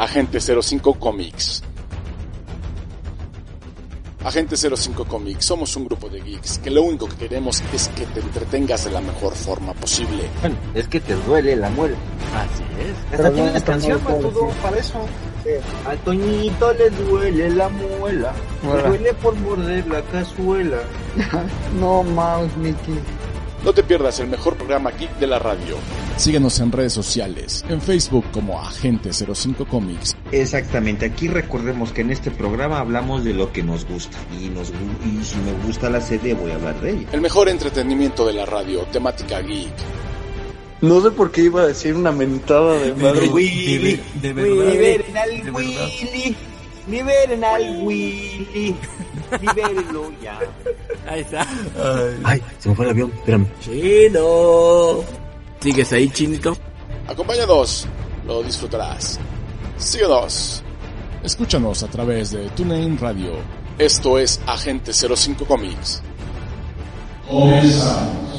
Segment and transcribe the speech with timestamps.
[0.00, 1.62] Agente 05 Comics.
[4.24, 8.06] Agente 05 Comics, somos un grupo de geeks que lo único que queremos es que
[8.06, 10.22] te entretengas de la mejor forma posible.
[10.40, 11.98] Bueno, es que te duele la muela.
[12.34, 13.12] Así es.
[13.12, 15.04] Hasta tienes canción para todo, para eso.
[15.86, 18.32] Al Toñito le duele la muela.
[18.62, 20.78] Le duele por morder la cazuela.
[21.78, 22.98] no más, Mickey.
[23.64, 25.76] No te pierdas el mejor programa geek de la radio.
[26.16, 30.16] Síguenos en redes sociales, en Facebook como Agente 05 Comics.
[30.32, 34.16] Exactamente, aquí recordemos que en este programa hablamos de lo que nos gusta.
[34.40, 37.08] Y, nos, y si me gusta la serie voy a hablar de ella.
[37.12, 39.74] El mejor entretenimiento de la radio, temática geek.
[40.80, 43.28] No sé por qué iba a decir una mentada de madre.
[43.28, 44.72] Willy, de, verdad.
[44.72, 46.36] Liberen al Willy.
[46.88, 48.74] Liberen al Willy.
[49.38, 50.38] Libérenlo ya.
[51.08, 51.46] Ahí está.
[52.24, 53.46] Ay, se me fue el avión, espérame.
[53.60, 55.04] Chino.
[55.60, 56.56] ¿Sigues ahí, chinito?
[57.08, 57.86] Acompáñanos,
[58.26, 59.18] lo disfrutarás.
[59.76, 60.62] Síguenos.
[61.22, 63.32] Escúchanos a través de TuneIn Radio.
[63.78, 66.02] Esto es Agente 05 Comics.
[67.28, 68.29] Comenzamos.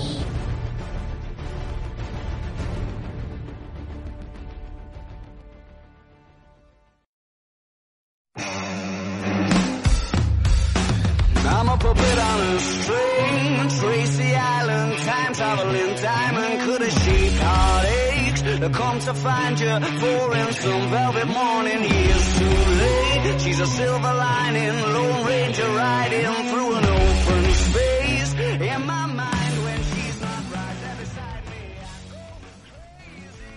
[18.73, 23.41] Come to find you, for in some velvet morning, years too late.
[23.41, 28.33] She's a silver lining, Lone Ranger riding through an open space.
[28.33, 31.61] In my mind, when she's not right there beside me.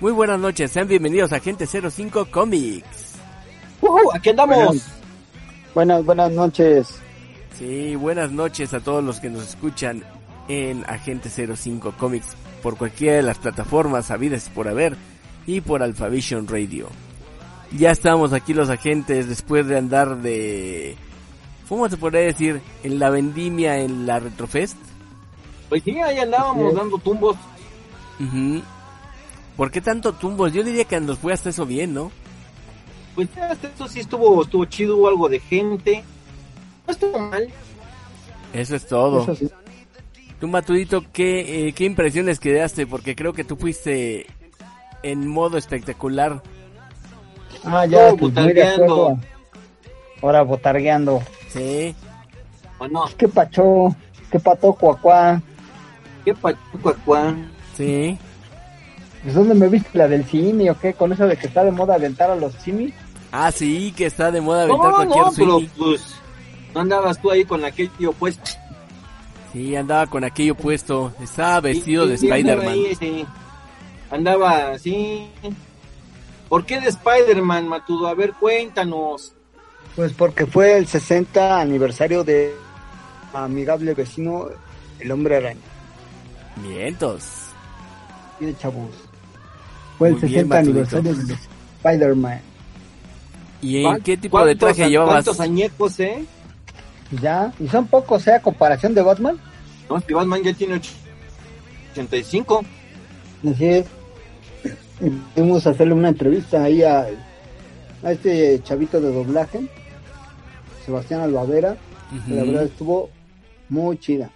[0.01, 3.15] Muy buenas noches, sean bienvenidos a Agente 05 Comics.
[3.81, 4.15] ¡Woohoo!
[4.15, 4.87] ¡Aquí andamos!
[5.75, 7.01] Buenas, buenas noches.
[7.59, 10.05] Sí, buenas noches a todos los que nos escuchan
[10.48, 14.97] en Agente 05 Comics por cualquiera de las plataformas habidas por haber
[15.47, 16.89] y por Alphavision Radio.
[17.77, 20.97] Ya estamos aquí los agentes después de andar de...
[21.68, 22.61] ¿Cómo se podría decir?
[22.83, 24.77] En la vendimia en la Retrofest.
[25.68, 26.77] Pues sí, ahí andábamos Sí.
[26.79, 27.36] dando tumbos.
[28.20, 28.63] Ujú.
[29.57, 30.52] ¿Por qué tanto tumbos?
[30.52, 32.13] Yo diría que nos fue hasta eso bien, ¿no?
[33.14, 36.05] Pues ya hasta eso sí estuvo, estuvo chido, hubo algo de gente.
[36.86, 37.48] No estuvo mal.
[38.52, 39.23] Eso es todo.
[39.23, 39.48] Eso sí.
[40.44, 42.86] Tú, Matudito, ¿qué, eh, ¿qué impresiones quedaste?
[42.86, 44.27] Porque creo que tú fuiste
[45.02, 46.42] en modo espectacular.
[47.64, 49.18] Ah, ya, pues, de botargueando.
[50.20, 51.22] Ahora botargueando.
[51.48, 51.94] Sí.
[52.78, 53.05] ¿O no?
[53.16, 53.96] ¿Qué pacho?
[54.30, 55.40] ¿Qué pato cuacuá?
[56.27, 57.50] ¿Qué pachucacuán?
[57.74, 58.18] Sí.
[59.26, 60.92] ¿Es donde me viste la del cine o qué?
[60.92, 62.92] Con eso de que está de moda aventar a los simis.
[63.32, 65.68] Ah, sí, que está de moda aventar No, cualquier no, pero swing.
[65.78, 66.14] pues
[66.74, 68.38] no andabas tú ahí con aquello pues.
[69.55, 71.15] Sí, andaba con aquello puesto.
[71.23, 72.97] Estaba vestido de Sí, sí, andaba Spider-Man.
[72.98, 73.27] sí.
[74.11, 75.29] Andaba así.
[76.48, 78.09] ¿Por qué de Spider-Man, Matudo?
[78.09, 79.33] A ver, cuéntanos.
[79.97, 82.53] Pues porque fue el 60 aniversario de
[83.33, 84.48] Amigable Vecino,
[85.01, 85.61] el Hombre Araña.
[86.57, 87.25] Vientos.
[88.39, 88.91] Tiene chavos.
[89.98, 90.97] Fue el Muy bien, 60 Matudito.
[90.98, 91.35] aniversario de
[91.83, 92.41] Spider-Man.
[93.63, 95.15] ¿Y en qué tipo de ¿Cuántos- traje llevabas?
[95.25, 96.25] ¿Cuántos añecos, eh?
[97.23, 98.35] Ya, y son pocos, ¿eh?
[98.35, 99.39] A comparación de Batman.
[99.89, 100.83] No, si Batman ya tiene och-
[101.92, 102.65] 85.
[103.48, 103.87] Así es.
[105.35, 107.07] Fuimos a hacerle una entrevista ahí a,
[108.03, 109.61] a este chavito de doblaje,
[110.85, 111.77] Sebastián Albavera.
[112.27, 113.11] que La verdad estuvo
[113.69, 114.31] muy chida.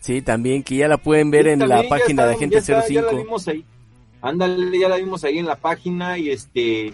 [0.00, 3.02] Sí, también, que ya la pueden ver en la página de Agente ya está, Ya
[3.02, 3.22] la 05.
[3.24, 3.64] vimos ahí.
[4.20, 6.92] Ándale, ya la vimos ahí en la página y este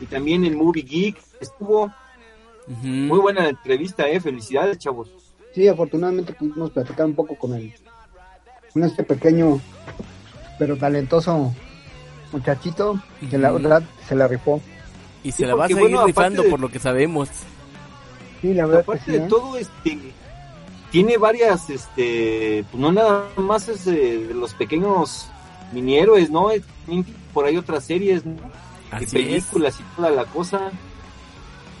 [0.00, 1.16] y también en Movie Geek.
[1.40, 1.92] Estuvo
[2.68, 4.20] Muy buena entrevista, eh.
[4.20, 5.10] Felicidades, chavos.
[5.54, 7.72] Sí, afortunadamente pudimos platicar un poco con él.
[8.72, 9.60] Con este pequeño
[10.58, 11.52] pero talentoso
[12.32, 13.00] muchachito
[13.30, 14.60] que la verdad se la rifó.
[15.24, 17.28] Y se Sí, la va a seguir bueno, rifando de- por lo que sabemos.
[18.40, 19.26] Sí, la verdad que Aparte de ¿eh?
[19.28, 19.98] todo, este
[20.90, 25.28] tiene varias, este, pues no nada más es de, de los pequeños
[25.72, 26.48] mini héroes, ¿no?
[27.32, 28.36] Por ahí otras series, ¿no?
[29.00, 29.12] Y es.
[29.12, 30.70] películas y toda la cosa.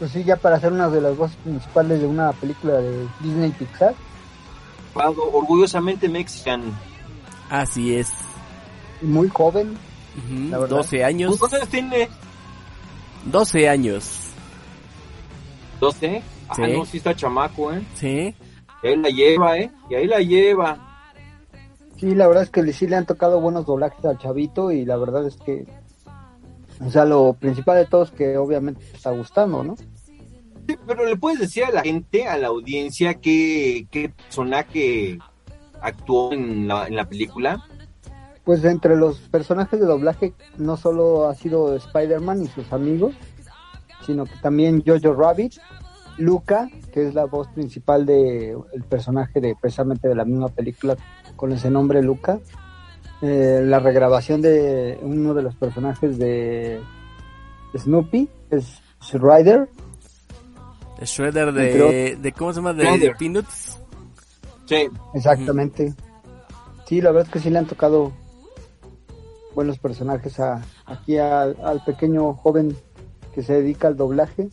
[0.00, 3.50] Pues sí, ya para ser una de las voces principales de una película de Disney
[3.50, 3.94] Pixar.
[4.94, 6.62] Algo Orgullosamente mexican.
[7.50, 8.10] Así es.
[9.02, 9.76] Muy joven.
[10.16, 10.48] Ujú.
[10.50, 10.78] La verdad.
[10.78, 11.36] 12 años.
[11.38, 12.08] ¿Cuántos años tiene?
[13.26, 14.18] 12 años.
[15.80, 16.22] ¿12?
[16.48, 16.62] Ah, Sí.
[16.62, 17.82] no, sí está chamaco, ¿eh?
[17.94, 18.34] Sí.
[18.82, 19.70] Y ahí la lleva, ¿eh?
[19.90, 20.78] Y ahí la lleva.
[21.98, 24.96] Sí, la verdad es que sí le han tocado buenos doblajes al chavito y la
[24.96, 25.66] verdad es que,
[26.80, 29.76] o sea, lo principal de todo es que obviamente te está gustando, ¿no?
[29.76, 35.18] Sí, pero le puedes decir a la gente, a la audiencia, qué, qué personaje
[35.80, 37.64] actuó en la, en la película.
[38.44, 43.14] Pues entre los personajes de doblaje no solo ha sido Spider-Man y sus amigos,
[44.06, 45.54] sino que también Jojo Rabbit,
[46.16, 50.96] Luca, que es la voz principal de el personaje de precisamente de la misma película
[51.36, 52.40] con ese nombre Luca,
[53.22, 56.80] eh, la regrabación de uno de los personajes de
[57.76, 59.68] Snoopy, es Shredder,
[61.02, 62.72] Shredder de, de ¿cómo se llama?
[62.74, 63.78] De, de Peanuts.
[64.66, 64.88] Sí.
[65.14, 65.94] exactamente.
[66.86, 68.12] Sí, la verdad es que sí le han tocado
[69.54, 72.76] buenos personajes a, aquí al, al pequeño joven
[73.34, 74.48] que se dedica al doblaje.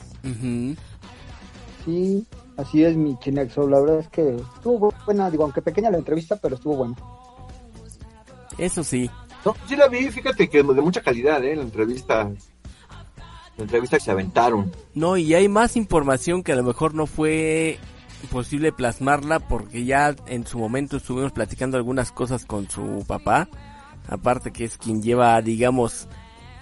[1.84, 2.26] Sí,
[2.58, 3.68] así es mi Chinexo.
[3.68, 6.96] La verdad es que estuvo buena, digo, aunque pequeña la entrevista, pero estuvo buena.
[8.58, 9.10] Eso sí.
[9.46, 11.56] No, sí la vi, fíjate que de mucha calidad, ¿eh?
[11.56, 12.30] La entrevista.
[13.58, 14.72] La entrevista que se aventaron.
[14.94, 17.80] No, y hay más información que a lo mejor no fue
[18.32, 23.48] posible plasmarla porque ya en su momento estuvimos platicando algunas cosas con su papá.
[24.10, 26.08] Aparte que es quien lleva, digamos,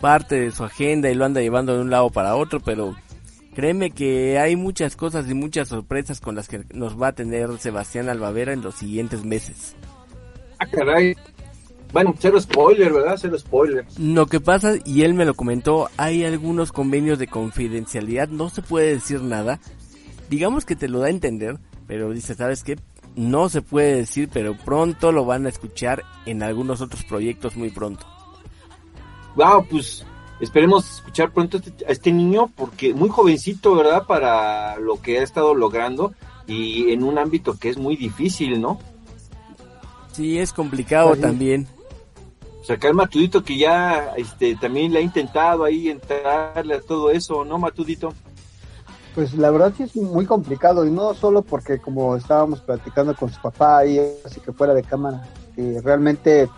[0.01, 2.95] parte de su agenda y lo anda llevando de un lado para otro, pero
[3.53, 7.57] créeme que hay muchas cosas y muchas sorpresas con las que nos va a tener
[7.59, 9.75] Sebastián Albavera en los siguientes meses.
[10.59, 11.15] Ah, caray.
[11.95, 13.15] Bueno, cero spoiler, ¿verdad?
[13.17, 13.85] Cero spoiler.
[13.97, 18.61] Lo que pasa, y él me lo comentó, hay algunos convenios de confidencialidad, no se
[18.61, 19.61] puede decir nada.
[20.29, 21.57] Digamos que te lo da a entender,
[21.87, 22.77] pero dice, ¿sabes qué?
[23.15, 27.69] No se puede decir, pero pronto lo van a escuchar en algunos otros proyectos muy
[27.69, 28.05] pronto.
[29.37, 30.05] Wow, pues
[30.41, 34.05] esperemos escuchar pronto a este, a este niño porque muy jovencito, ¿verdad?
[34.05, 36.13] Para lo que ha estado logrando
[36.45, 38.79] y en un ámbito que es muy difícil, ¿no?
[40.11, 41.69] Sí, es complicado también.
[42.65, 47.59] Sacar Matudito que ya este también le ha intentado ahí entrarle a todo eso, ¿no,
[47.59, 48.11] Matudito?
[49.13, 53.31] Pues la verdad sí es muy complicado y no solo porque como estábamos platicando con
[53.31, 55.23] su papá y así que fuera de cámara,
[55.55, 56.49] que realmente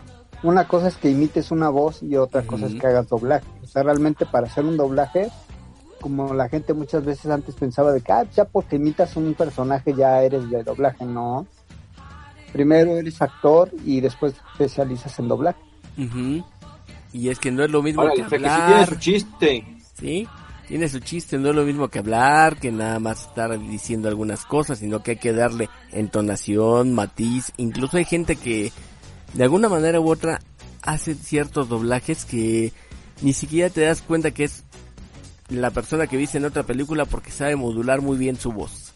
[0.44, 3.46] una cosa es que imites una voz y otra cosa es que hagas doblaje.
[3.62, 5.30] O sea, realmente para hacer un doblaje,
[6.00, 9.94] como la gente muchas veces antes pensaba de que ah, ya porque imitas un personaje
[9.94, 11.46] ya eres de doblaje, no.
[12.54, 15.67] Primero eres actor y después te especializas en doblaje.
[15.98, 16.46] Ujú.
[17.14, 18.68] Y es que no es lo mismo que sea, que sí hablar.
[18.68, 19.78] tiene su chiste.
[20.00, 20.28] ¿sí?
[20.68, 24.46] Tiene su chiste, no es lo mismo que hablar, que nada más estar diciendo algunas
[24.46, 28.72] cosas, sino que hay que darle entonación, matiz, incluso hay gente que
[29.34, 30.42] de alguna manera u otra
[30.82, 32.74] hace ciertos doblajes que
[33.22, 34.66] ni siquiera te das cuenta que es
[35.50, 38.87] la persona que viste en otra película porque sabe modular muy bien su voz.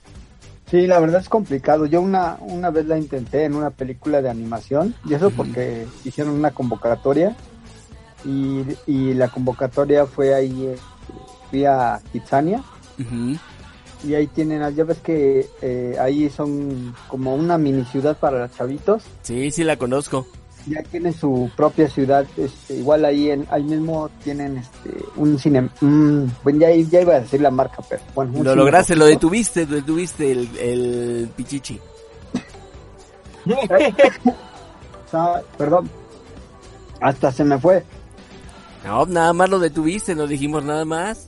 [0.72, 1.86] Sí, la verdad es complicado.
[1.86, 6.34] Yo una, una vez la intenté en una película de animación y eso porque hicieron
[6.34, 7.36] una convocatoria
[8.24, 10.78] y, y la convocatoria fue ahí, eh,
[11.50, 12.64] fui a Kitsania
[14.08, 18.56] y ahí tienen, ya ves que eh, ahí son como una mini ciudad para los
[18.56, 19.04] chavitos.
[19.24, 20.26] Sí, sí la conozco.
[20.68, 25.70] Ya tienen su propia ciudad, este, igual ahí en, ahí mismo tienen este un cine,
[25.82, 28.44] mm, bueno ya, ya iba a decir la marca, pero bueno.
[28.44, 31.80] Lo lograste, lo detuviste, lo detuviste el, el pichichi.
[35.58, 35.90] Perdón,
[37.00, 37.84] hasta se me fue.
[38.86, 41.28] No, nada más lo detuviste, no dijimos nada más.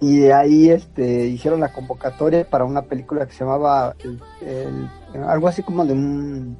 [0.00, 4.88] y de ahí este hicieron la convocatoria para una película que se llamaba el- el-
[5.24, 6.56] algo así como de un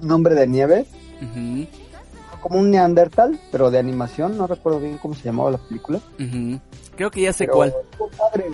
[0.00, 0.86] nombre de nieve
[1.22, 1.66] Ujú,
[2.40, 6.00] como un neandertal pero de animación no recuerdo bien cómo se llamaba la película.
[6.96, 7.74] Creo que ya sé pero cuál.
[8.16, 8.46] padre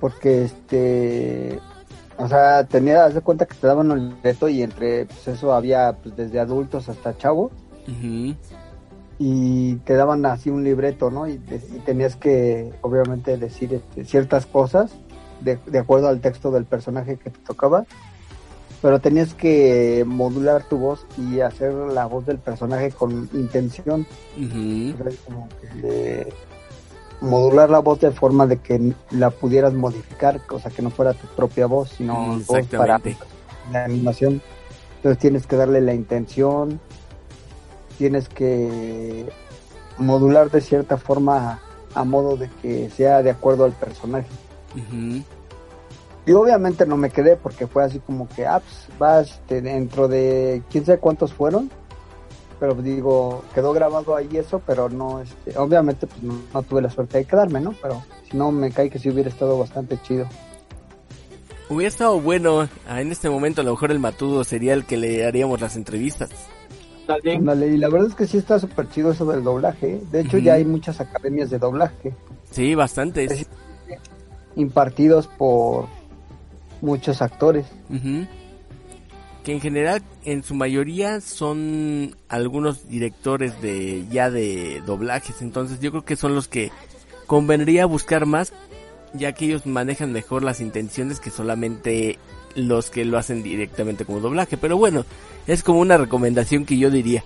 [0.00, 1.60] porque este
[2.16, 5.52] o sea tenía haz de cuenta que te daban un libreto y entre pues eso
[5.52, 7.50] había pues desde adultos hasta chavos
[9.18, 11.26] y te daban así un libreto, ¿no?
[11.26, 14.92] Y, y tenías que, obviamente, decir este, ciertas cosas
[15.40, 17.84] de, de acuerdo al texto del personaje que te tocaba,
[18.80, 24.06] pero tenías que modular tu voz y hacer la voz del personaje con intención,
[25.26, 26.32] como que de-
[27.20, 31.14] modular la voz de forma de que la pudieras modificar, o sea, que no fuera
[31.14, 32.46] tu propia voz, sino Mm, voz
[32.78, 32.98] para
[33.72, 34.40] la animación.
[34.96, 36.78] Entonces tienes que darle la intención,
[37.98, 39.26] tienes que
[39.96, 41.60] modular de cierta forma
[41.94, 44.28] a modo de que sea de acuerdo al personaje.
[44.76, 45.22] Ujú.
[46.28, 50.08] Y obviamente no me quedé porque fue así como que, ah, pues, vas este, dentro
[50.08, 51.70] de quién sabe cuántos fueron.
[52.60, 56.90] Pero digo, quedó grabado ahí eso, pero no, este, obviamente pues no, no tuve la
[56.90, 57.74] suerte de quedarme, ¿no?
[57.80, 60.26] Pero si no, me cae que sí hubiera estado bastante chido.
[61.70, 64.98] Hubiera estado bueno, ah, en este momento a lo mejor el matudo sería el que
[64.98, 66.28] le haríamos las entrevistas.
[67.06, 67.36] Dale.
[67.68, 69.94] Y la verdad es que sí está súper chido eso del doblaje.
[69.94, 70.02] ¿eh?
[70.12, 72.12] De hecho, ya hay muchas academias de doblaje
[72.50, 73.46] Sí, bastantes.
[74.56, 75.86] impartidos por
[76.80, 77.66] muchos actores.
[79.44, 85.40] Que en general, en su mayoría, son algunos directores de ya de doblajes.
[85.42, 86.70] Entonces yo creo que son los que
[87.26, 88.52] convendría buscar más,
[89.14, 92.18] ya que ellos manejan mejor las intenciones que solamente
[92.54, 94.56] los que lo hacen directamente como doblaje.
[94.56, 95.04] Pero bueno,
[95.46, 97.24] es como una recomendación que yo diría.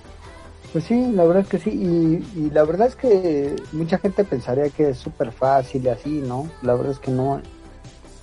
[0.72, 1.70] Pues sí, la verdad es que sí.
[1.70, 6.22] Y, y la verdad es que mucha gente pensaría que es súper fácil y así,
[6.26, 6.48] ¿no?
[6.62, 7.42] La verdad es que no,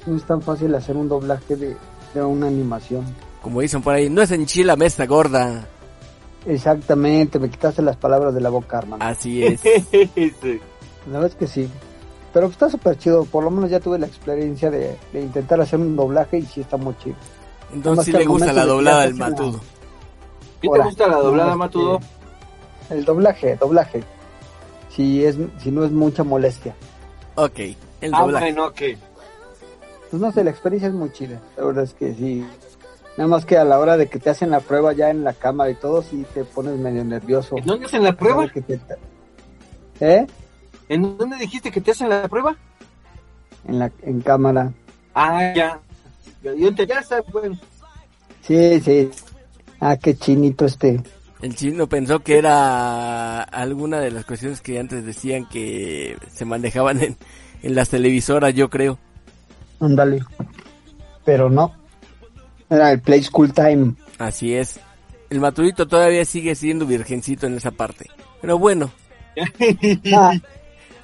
[0.06, 1.75] no es tan fácil hacer un doblaje de,
[2.13, 3.06] de una animación.
[3.41, 5.65] Como dicen por ahí, no es enchila mesa gorda.
[6.46, 9.03] Exactamente, me quitaste las palabras de la boca, hermano.
[9.06, 9.60] Así es.
[9.62, 10.60] Sí.
[11.08, 11.70] La verdad es que sí.
[12.34, 15.79] Pero está súper chido, por lo menos ya tuve la experiencia de, de intentar hacer
[15.79, 17.15] un doblaje y sí está muy chido.
[17.74, 19.60] Entonces sí le gusta la doblada del matudo.
[20.62, 22.00] ¿Qué te gusta la doblada, no, Matudo?
[22.82, 24.03] este, El doblaje, doblaje.
[24.94, 26.75] Si, es, si no es mucha molestia.
[27.36, 27.60] Ok,
[28.01, 28.46] el Ah, doblaje.
[28.53, 28.98] bueno, que
[30.10, 31.39] Pues no sé, la experiencia es muy chida.
[31.58, 32.46] La verdad es que sí.
[33.18, 35.34] Nada más que a la hora de que te hacen la prueba ya en la
[35.34, 37.58] cámara y todo, sí te pones medio nervioso.
[37.58, 38.48] ¿En dónde hacen la prueba?
[38.50, 38.80] Que te-
[40.00, 40.25] ¿Eh?
[40.88, 42.56] ¿En dónde dijiste que te hacen la prueba?
[43.68, 44.72] En, la, en cámara.
[45.13, 45.80] Ah, ya.
[46.42, 47.60] Yo, yo te ya sabes, bueno.
[48.42, 49.10] Sí, sí.
[49.82, 51.01] Ah, qué chinito este.
[51.42, 57.01] El chino pensó que era alguna de las cuestiones que antes decían que se manejaban
[57.01, 57.18] en,
[57.62, 58.98] en las televisoras, yo creo.
[59.79, 60.21] Ándale.
[61.25, 61.74] Pero no.
[62.69, 63.93] Era el Play School Time.
[64.17, 64.79] Así es.
[65.29, 68.07] El matudito todavía sigue siendo virgencito en esa parte.
[68.41, 68.91] Pero bueno,
[70.13, 70.33] Ah,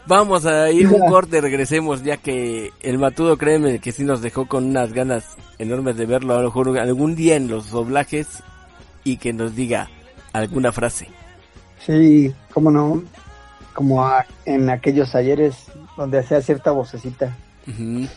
[0.08, 4.48] vamos a ir un corte, regresemos, ya que el matudo, créeme, que sí nos dejó
[4.48, 8.44] con unas ganas enormes de verlo a lo mejor algún día en los doblajes
[9.03, 9.89] y que nos diga
[10.34, 11.08] alguna frase.
[11.86, 13.03] sí, cómo no.
[13.74, 15.65] Como a- en aquellos talleres
[15.98, 17.36] donde hacía cierta vocecita.
[17.67, 18.08] Ujú.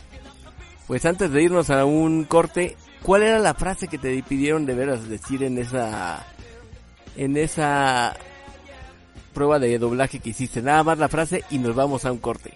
[0.88, 4.75] Pues antes de irnos a un corte, ¿cuál era la frase que te pidieron de
[4.75, 6.25] veras decir en esa
[7.14, 8.16] en esa
[9.35, 10.62] prueba de doblaje que hiciste?
[10.62, 12.54] Nada más la frase y nos vamos a un corte.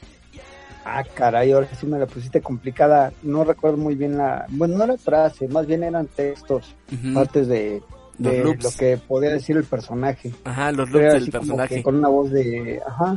[0.85, 3.13] Ah, caray, ahora sí me la pusiste complicada.
[3.23, 4.47] No recuerdo muy bien la...
[4.49, 6.75] Bueno, no era frase, más bien eran textos,
[7.15, 7.83] partes de,
[8.19, 8.65] de loops.
[8.65, 10.33] lo que podía decir el personaje.
[10.43, 11.83] Ajá, los era del personaje.
[11.83, 12.81] con una voz de...
[12.85, 13.17] Ajá,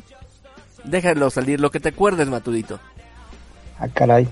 [0.84, 2.80] Déjalo salir, lo que te acuerdes, Matudito.
[3.80, 4.28] ah, caray.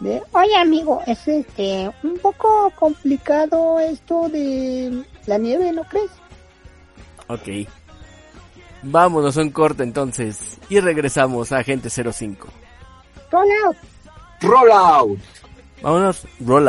[0.00, 6.10] De, Oye amigo, es este un poco complicado esto de la nieve, ¿no crees?
[7.26, 7.68] Ok.
[8.82, 12.48] Vámonos a un corte entonces y regresamos a Agente 05.
[13.30, 13.76] Roll out.
[14.40, 15.18] Roll out.
[15.82, 16.68] Vámonos, roll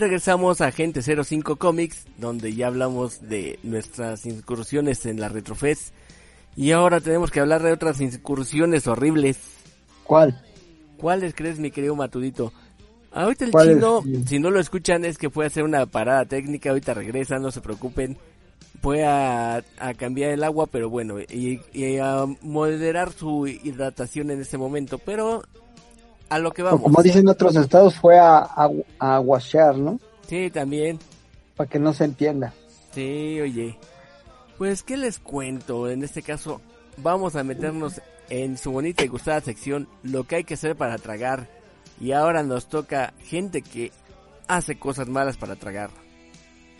[0.00, 5.92] Regresamos a Agente 05 Comics, donde ya hablamos de nuestras incursiones en la Retrofest.
[6.56, 9.38] Y ahora tenemos que hablar de otras incursiones horribles.
[10.04, 10.42] ¿Cuál?
[10.96, 12.52] ¿Cuáles crees, mi querido Matudito?
[13.12, 16.70] Ahorita el chino, si no lo escuchan, es que fue a hacer una parada técnica.
[16.70, 18.18] Ahorita regresa, no se preocupen.
[18.82, 24.40] Fue a, a cambiar el agua, pero bueno, y, y a moderar su hidratación en
[24.40, 24.98] este momento.
[24.98, 25.42] Pero
[26.28, 26.82] a lo que O vamos.
[26.82, 28.68] como dicen otros estados, fue a, a,
[28.98, 29.98] a washear, ¿no?
[30.26, 30.98] Sí, también.
[31.56, 32.52] Para que no se entienda.
[32.94, 33.78] Sí, oye.
[34.58, 35.88] Pues, ¿qué les cuento?
[35.88, 36.60] En este caso,
[36.96, 40.98] vamos a meternos en su bonita y gustada sección, lo que hay que hacer para
[40.98, 41.48] tragar.
[42.00, 43.90] Y ahora nos toca gente que
[44.48, 45.90] hace cosas malas para tragar.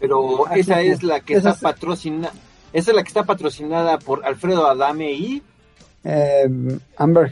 [0.00, 2.32] Pero Ah, esa es la que esa está es- patrocinada.
[2.72, 5.42] Esa es la que está patrocinada por Alfredo Adame y
[6.04, 7.30] Eh, Amber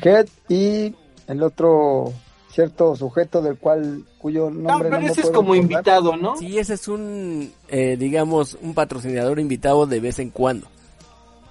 [0.49, 0.95] y
[1.27, 2.13] el otro
[2.51, 6.37] cierto sujeto del cual cuyo No, nombre pero no me ese es como invitado, ¿no?
[6.37, 10.67] Sí, ese es un, eh, digamos, un patrocinador invitado de vez en cuando.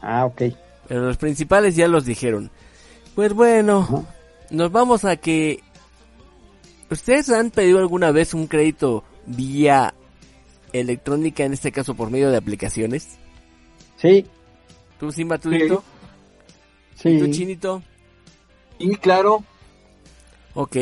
[0.01, 0.41] Ah, ok.
[0.87, 2.49] Pero los principales ya los dijeron.
[3.13, 4.05] Pues bueno,
[4.49, 5.61] nos vamos a que...
[6.89, 9.93] ¿Ustedes han pedido alguna vez un crédito vía
[10.73, 13.17] electrónica, en este caso por medio de aplicaciones?
[13.97, 14.25] Sí,
[14.99, 15.83] ¿Tú, Simba, tú, Dito?
[16.95, 17.09] sí.
[17.09, 17.83] ¿Y tú, Chinito?
[18.77, 19.43] Y claro,
[20.55, 20.77] Ok.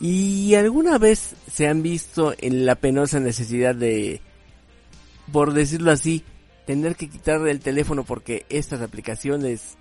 [0.00, 4.20] ¿Y alguna vez se han visto en la penosa necesidad de,
[5.32, 6.22] por decirlo así,
[6.66, 9.76] tener que quitar el teléfono porque estas aplicaciones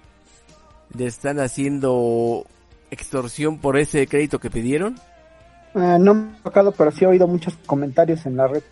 [0.97, 2.45] le están haciendo
[2.91, 4.95] extorsión por ese crédito que pidieron?
[5.73, 8.63] Eh, no me ha tocado, pero sí he oído muchos comentarios en la red.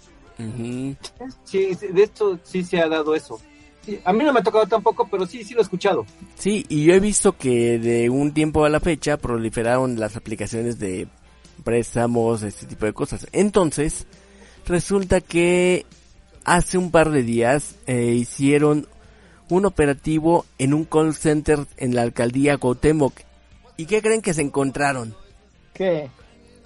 [1.43, 3.39] Sí, de esto sí se ha dado eso.
[3.85, 6.05] Sí, a mí no me ha tocado tampoco, pero sí, sí lo he escuchado.
[6.35, 10.79] Sí, y yo he visto que de un tiempo a la fecha proliferaron las aplicaciones
[10.79, 11.07] de
[11.63, 13.27] préstamos, este tipo de cosas.
[13.33, 14.07] Entonces,
[14.65, 15.85] resulta que
[16.45, 18.87] hace un par de días eh, hicieron
[19.49, 23.13] un operativo en un call center en la alcaldía Cuauhtémoc.
[23.75, 25.15] ¿Y qué creen que se encontraron?
[25.73, 26.09] ¿Qué?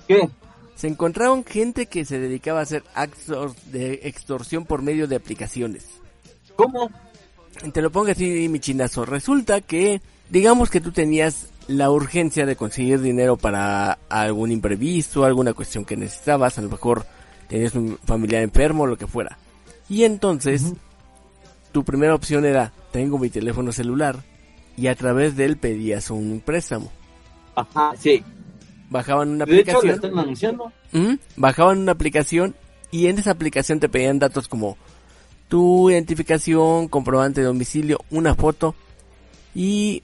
[0.08, 0.30] ¿Qué?
[0.76, 5.86] Se encontraron gente que se dedicaba a hacer actos de extorsión por medio de aplicaciones.
[6.56, 6.92] ¿Cómo?
[7.74, 9.06] Te lo pongo así, mi chinazo.
[9.06, 15.54] Resulta que, digamos que tú tenías la urgencia de conseguir dinero para algún imprevisto, alguna
[15.54, 17.06] cuestión que necesitabas, a lo mejor
[17.50, 19.38] tenías un familiar enfermo, lo que fuera.
[19.90, 20.74] Y entonces,
[21.72, 24.24] tu primera opción era, tengo mi teléfono celular,
[24.78, 26.92] y a través de él pedías un préstamo.
[27.56, 28.24] Ajá, sí.
[28.90, 29.96] Bajaban una De hecho, le aplicación.
[29.96, 30.72] están anunciando.
[31.36, 32.56] Bajaban una aplicación
[32.92, 34.78] y en esa aplicación te pedían datos como
[35.48, 38.76] tu identificación, comprobante de domicilio, una foto
[39.56, 40.04] y,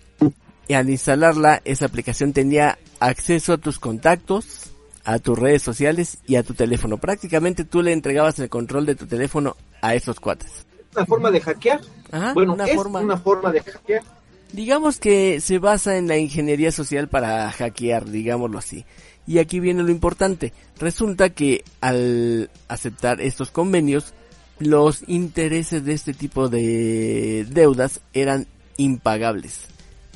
[0.67, 4.71] y al instalarla esa aplicación tenía acceso a tus contactos,
[5.03, 6.97] a tus redes sociales y a tu teléfono.
[6.97, 10.65] Prácticamente tú le entregabas el control de tu teléfono a esos cuates.
[10.95, 11.81] Una forma de hackear.
[12.11, 12.99] Ajá, bueno, una es forma.
[13.01, 14.03] una forma de hackear.
[14.53, 18.85] Digamos que se basa en la ingeniería social para hackear, digámoslo así.
[19.25, 20.53] Y aquí viene lo importante.
[20.79, 24.13] Resulta que al aceptar estos convenios,
[24.63, 29.67] los intereses de este tipo de deudas eran impagables.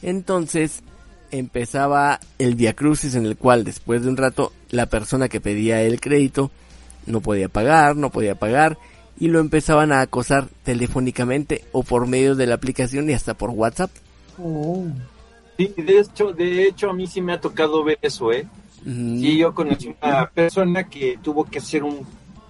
[0.01, 0.83] Entonces
[1.31, 5.99] empezaba el viacrucis en el cual después de un rato la persona que pedía el
[5.99, 6.51] crédito
[7.05, 8.77] no podía pagar, no podía pagar
[9.19, 13.49] y lo empezaban a acosar telefónicamente o por medio de la aplicación y hasta por
[13.49, 13.91] WhatsApp.
[14.41, 14.85] Oh.
[15.57, 18.47] Sí, de hecho, de hecho a mí sí me ha tocado ver eso, ¿eh?
[18.83, 22.05] Sí, yo conocí una persona que tuvo que hacer un,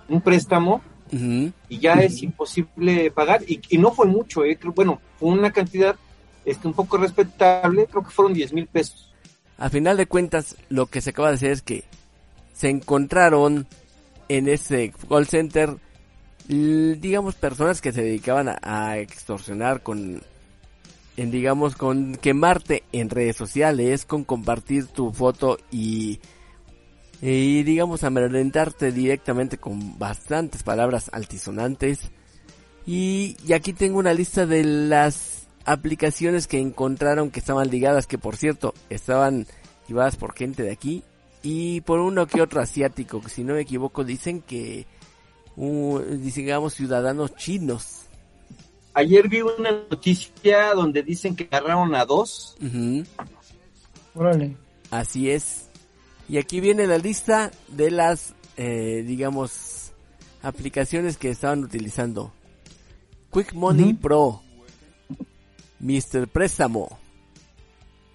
[0.10, 4.58] un préstamo y ya es imposible pagar y, y no fue mucho, ¿eh?
[4.58, 5.96] Creo- Bueno, fue una cantidad
[6.46, 9.12] este, un poco respetable, creo que fueron 10 mil pesos.
[9.58, 11.84] A final de cuentas, lo que se acaba de hacer es que
[12.54, 13.68] se encontraron
[14.30, 15.76] en ese call center,
[16.48, 20.22] digamos, personas que se dedicaban a, a extorsionar con,
[21.18, 26.20] en, digamos, con quemarte en redes sociales, con compartir tu foto y,
[27.22, 32.00] y digamos, amedrentarte directamente con bastantes palabras altisonantes.
[32.86, 38.18] Y, y aquí tengo una lista de las aplicaciones que encontraron que estaban ligadas, que
[38.18, 39.46] por cierto, estaban
[39.88, 41.04] llevadas por gente de aquí
[41.44, 44.86] y por uno que otro asiático, que si no me equivoco dicen que,
[45.56, 48.04] uh, digamos, ciudadanos chinos.
[48.94, 52.58] Ayer vi una noticia donde dicen que agarraron a dos.
[52.62, 53.04] Ujú,
[54.16, 54.56] Órale.
[54.90, 55.67] Así es.
[56.30, 59.94] Y aquí viene la lista de las, eh, digamos,
[60.42, 62.34] aplicaciones que estaban utilizando.
[63.32, 63.94] Quick Money.
[63.94, 64.42] Pro,
[65.80, 66.28] Mr.
[66.28, 66.98] Préstamo,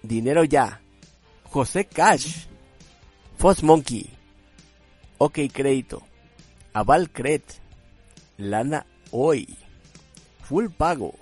[0.01, 0.81] Dinero Ya,
[1.45, 2.47] José Cash,
[3.37, 4.09] Foss Monkey,
[5.17, 6.03] OK Crédito,
[6.73, 7.41] Aval Cred,
[8.37, 9.47] Lana Hoy,
[10.43, 11.13] Full Pago,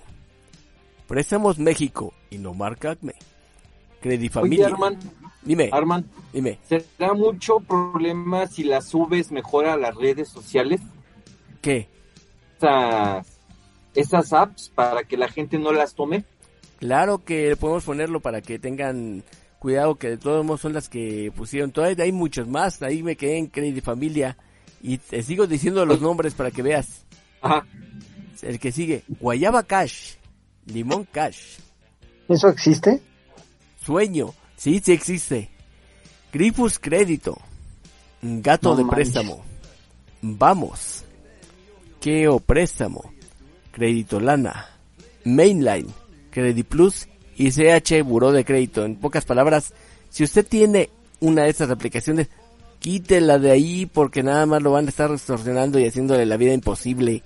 [1.06, 3.14] Préstamos México y No Acme,
[4.00, 4.66] Credit Oye, Familia.
[4.66, 4.98] Arman,
[5.44, 6.58] Dime, Arman, dime.
[6.68, 10.80] ¿será mucho problema si las subes mejor a las redes sociales?
[11.60, 11.88] ¿Qué?
[12.56, 13.26] Esas,
[13.94, 16.24] esas apps para que la gente no las tome.
[16.78, 19.24] Claro que podemos ponerlo para que tengan
[19.58, 21.70] cuidado que de todos modos son las que pusieron.
[21.70, 22.82] Todavía hay muchos más.
[22.82, 24.36] Ahí me quedé en Credit Familia.
[24.82, 27.04] Y te sigo diciendo los nombres para que veas.
[27.40, 27.64] Ajá.
[28.42, 29.04] El que sigue.
[29.20, 30.14] Guayaba Cash.
[30.66, 31.58] Limón Cash.
[32.28, 33.00] ¿Eso existe?
[33.84, 34.34] Sueño.
[34.62, 35.50] Sí, sí existe.
[36.32, 37.36] Grifus Crédito.
[38.22, 38.94] Gato No de manches.
[38.94, 39.42] Préstamo.
[40.20, 41.04] Vamos.
[42.00, 43.12] Keo Préstamo.
[43.72, 44.66] Crédito Lana.
[45.24, 45.88] Mainline.
[46.30, 47.08] Credit Plus.
[47.34, 48.84] Y CH Buró de Crédito.
[48.84, 49.74] En pocas palabras,
[50.10, 52.28] si usted tiene una de estas aplicaciones,
[52.78, 56.54] quítela de ahí porque nada más lo van a estar extorsionando y haciéndole la vida
[56.54, 57.24] imposible.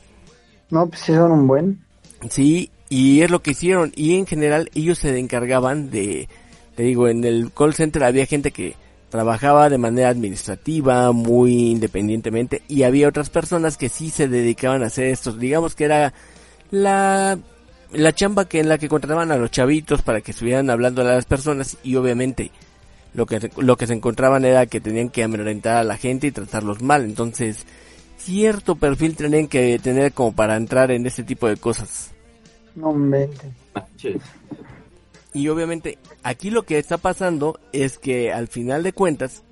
[0.71, 1.85] No, pues son un buen.
[2.31, 3.93] Sí, y es lo que hicieron.
[3.95, 6.31] Y en general ellos se encargaban de,
[6.77, 8.75] te digo, en el call center había gente que
[9.09, 14.87] trabajaba de manera administrativa, muy independientemente, y había otras personas que sí se dedicaban a
[14.87, 15.33] hacer esto.
[15.33, 16.13] Digamos que era
[16.71, 17.39] la,
[17.93, 21.07] la chamba que en la que contrataban a los chavitos para que estuvieran hablando a
[21.07, 22.51] las personas y obviamente
[23.15, 26.33] lo que, lo que se encontraban era que tenían que amedrentar a la gente y
[26.33, 27.05] tratarlos mal.
[27.05, 27.65] Entonces,
[28.19, 32.11] cierto perfil tienen que tener como para entrar en este tipo de cosas.
[32.75, 33.51] No mente.
[35.37, 39.43] Y obviamente aquí lo que está pasando es que al final de cuentas,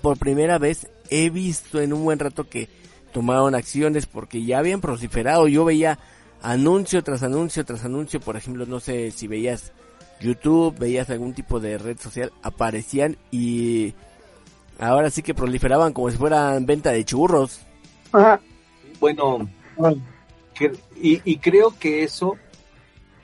[0.00, 2.68] por primera vez he visto en un buen rato que
[3.12, 5.48] tomaron acciones porque ya habían proliferado.
[5.48, 5.98] Yo veía
[6.40, 9.72] anuncio tras anuncio tras anuncio, por ejemplo, no sé si veías
[10.20, 13.94] YouTube, veías algún tipo de red social, aparecían y
[14.78, 17.58] ahora sí que proliferaban como si fueran venta de churros.
[18.12, 18.40] Ajá.
[19.00, 19.50] Bueno,
[20.94, 22.36] y, y creo que eso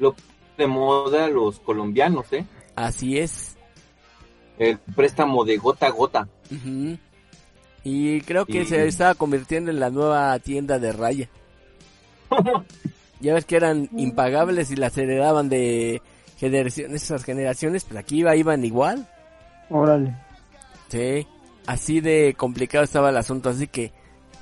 [0.01, 0.17] lo
[0.59, 2.45] de moda los colombianos, ¿eh?
[2.77, 3.57] Así es.
[4.59, 6.29] El préstamo de gota a gota.
[7.85, 11.29] Y creo que Y- se estaba convirtiendo en la nueva tienda de raya.
[13.21, 16.01] Ya ves que eran impagables y las heredaban de
[16.37, 19.09] generaciones, esas generaciones, pues aquí iba, iban igual.
[19.71, 20.15] órale.
[20.89, 21.27] Sí,
[21.67, 23.91] así de complicado estaba el asunto, así que,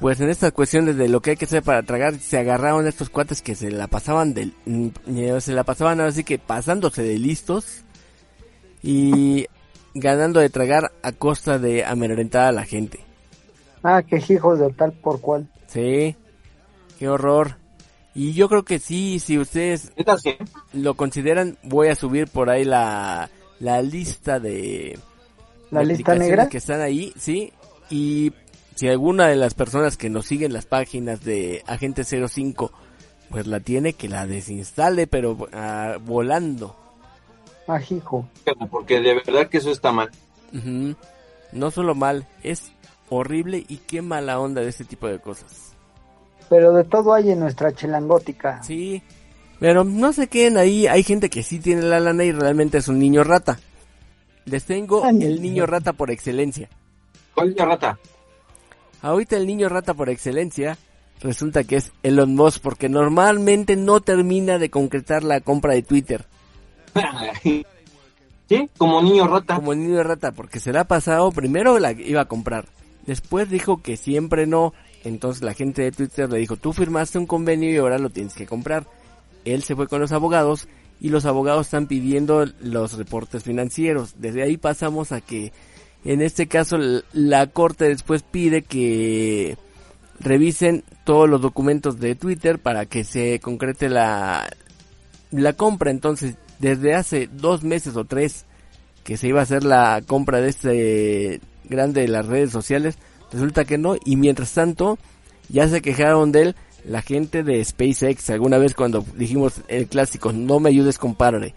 [0.01, 3.11] pues en estas cuestiones de lo que hay que hacer para tragar, se agarraron estos
[3.11, 7.19] cuates que se la pasaban del, mm, eh, se la pasaban así que pasándose de
[7.19, 7.83] listos
[8.83, 9.47] y
[9.95, 13.01] ganando de tragar a costa de amedrentar a la gente.
[13.83, 15.49] Ah, que hijos de tal por cual.
[15.67, 16.17] Sí,
[16.99, 17.57] qué horror.
[18.15, 19.93] Y yo creo que sí, si ustedes
[20.73, 24.99] lo consideran, voy a subir por ahí la, la lista de,
[25.71, 26.49] ¿La lista negra?
[26.49, 27.53] que están ahí, sí.
[27.91, 28.33] Y
[28.77, 32.71] si alguna de las personas que nos siguen las páginas de Agente 05,
[33.31, 36.77] pues la tiene, que la desinstale, pero ah, volando.
[37.91, 38.29] Hijo.
[38.71, 40.11] Porque de verdad que eso está mal.
[41.53, 42.71] No solo mal, es
[43.09, 45.73] horrible y qué mala onda de este tipo de cosas.
[46.51, 48.63] Pero de todo hay en nuestra chelangótica.
[48.63, 49.03] Sí,
[49.59, 52.89] pero no se queden ahí, hay gente que sí tiene la lana y realmente es
[52.89, 53.59] un niño rata.
[54.45, 56.69] Les tengo Ay, el niño rata por excelencia.
[57.35, 57.99] ¿Cuál la rata?
[59.07, 60.77] Ahorita el niño rata por excelencia
[61.21, 66.25] resulta que es Elon Musk porque normalmente no termina de concretar la compra de Twitter
[68.49, 68.69] ¿Sí?
[68.77, 69.55] Como niño rata.
[69.55, 72.67] como niño rata porque se la ha pasado, primero la iba a comprar,
[73.07, 77.27] después dijo que siempre no, entonces la gente de Twitter le dijo, tú firmaste un
[77.27, 78.89] convenio y ahora lo tienes que comprar.
[79.45, 80.67] Él se fue con los abogados
[81.01, 84.17] y los abogados están pidiendo los reportes financieros.
[84.19, 85.53] Desde ahí pasamos a que
[86.07, 86.79] en este caso
[87.13, 89.57] la corte después pide que
[90.21, 94.49] revisen todos los documentos de Twitter para que se concrete la,
[95.31, 95.91] la compra.
[95.91, 98.47] Entonces, desde hace dos meses o tres
[99.05, 102.97] que se iba a hacer la compra de este grande de las redes sociales,
[103.33, 103.97] resulta que no.
[104.05, 104.99] Y mientras tanto,
[105.49, 110.33] ya se quejaron de él la gente de SpaceX alguna vez cuando dijimos el clásico,
[110.33, 111.55] no me ayudes compadre.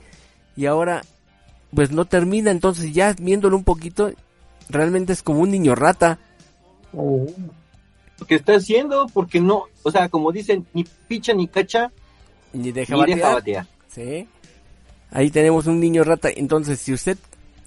[0.55, 1.03] Y ahora,
[1.73, 4.11] pues no termina, entonces ya viéndolo un poquito,
[4.69, 6.19] realmente es como un niño rata.
[6.93, 7.25] Oh,
[8.19, 11.91] Lo que está haciendo, porque no, o sea, como dicen, ni picha ni cacha,
[12.53, 13.67] Ni deja ni deja batear.
[13.87, 14.27] Sí.
[15.11, 16.29] Ahí tenemos un niño rata.
[16.35, 17.17] Entonces, si usted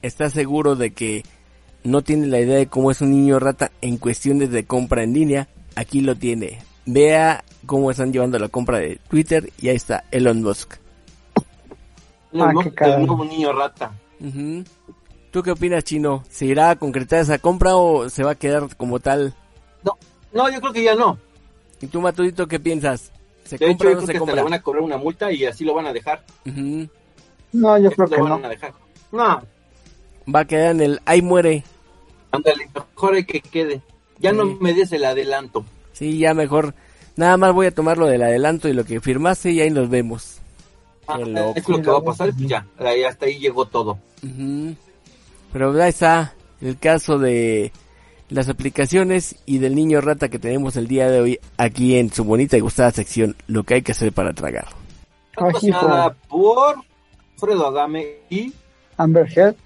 [0.02, 1.24] está seguro de que
[1.84, 5.12] no tiene la idea de cómo es un niño rata en cuestiones de compra en
[5.14, 6.60] línea, aquí lo tiene.
[6.86, 10.74] Vea cómo están llevando la compra de Twitter y ahí está Elon Musk.
[12.32, 13.04] El, Ah, qué el caray.
[13.06, 13.92] nuevo niño rata.
[14.20, 14.64] Ujú.
[15.32, 16.22] ¿Tú qué opinas, Chino?
[16.30, 19.34] ¿Se irá a concretar esa compra o se va a quedar como tal?
[19.82, 19.96] No,
[20.32, 21.18] no, yo creo que ya no.
[21.80, 23.10] ¿Y tú, Matudito, qué piensas?
[23.44, 24.44] ¿Se De hecho, compra yo o no creo se que hasta le compra?
[24.44, 26.22] van a cobrar una multa y así lo van a dejar.
[26.44, 28.46] No, yo creo lo que van no.
[28.46, 28.72] a dejar.
[29.10, 29.42] No,
[30.32, 31.64] Va a quedar en el ahí muere.
[32.30, 33.80] ándale, mejor hay que quede.
[34.20, 34.36] Ya Sí.
[34.36, 35.64] no me des el adelanto.
[35.92, 36.74] Sí, ya mejor.
[37.16, 39.88] Nada más voy a tomar lo del adelanto y lo que firmaste y ahí nos
[39.90, 40.36] vemos.
[41.08, 41.18] Ah,
[41.56, 43.98] es lo que va a pasar, pues ya, ahí hasta ahí llegó todo.
[44.22, 44.76] Ujú.
[45.52, 47.72] Pero ahí está el caso de
[48.28, 52.24] las aplicaciones y del niño rata que tenemos el día de hoy aquí en su
[52.24, 54.68] bonita y gustada sección, lo que hay que hacer para tragar.
[55.34, 56.76] Patrocinada por
[57.36, 58.52] Fredo Adame y
[58.96, 59.56] Amber.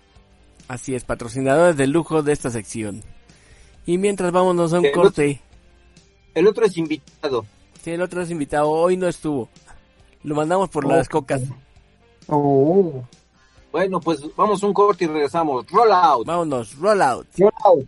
[0.68, 3.02] Así es, patrocinadores de lujo de esta sección.
[3.84, 5.40] Y mientras vámonos a un corte,
[6.34, 7.46] el otro es invitado.
[7.82, 9.48] si el otro es invitado, hoy no estuvo.
[10.24, 10.88] Lo mandamos por Oh.
[10.88, 11.42] las cocas.
[12.26, 13.04] Oh,
[13.76, 15.66] Bueno, pues vamos a un corte y regresamos.
[15.70, 16.26] Roll out.
[16.26, 17.26] Vámonos, roll out.
[17.36, 17.84] yo no.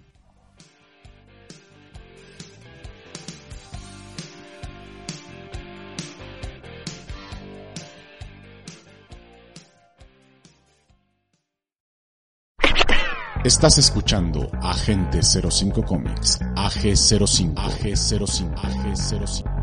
[13.42, 19.58] Estás escuchando Agente 05 Comics, AG05, AG05, AG05.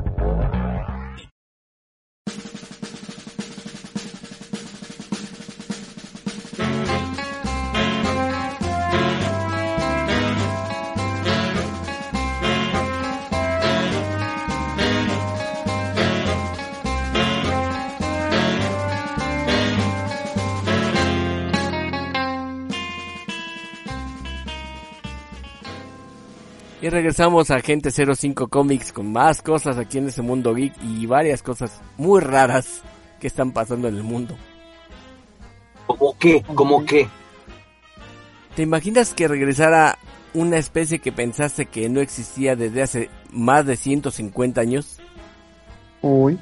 [26.85, 31.07] Y regresamos a Agente 05 Comics con más cosas aquí en ese mundo geek y
[31.07, 32.83] varias cosas muy raras
[33.19, 34.37] que están pasando en el mundo.
[35.87, 36.43] ¿Cómo qué?
[36.53, 37.07] ¿Cómo qué?
[38.55, 39.97] ¿Te imaginas que regresara
[40.35, 44.99] una especie que pensaste que no existía desde hace más de 150 años?
[46.03, 46.39] Uy.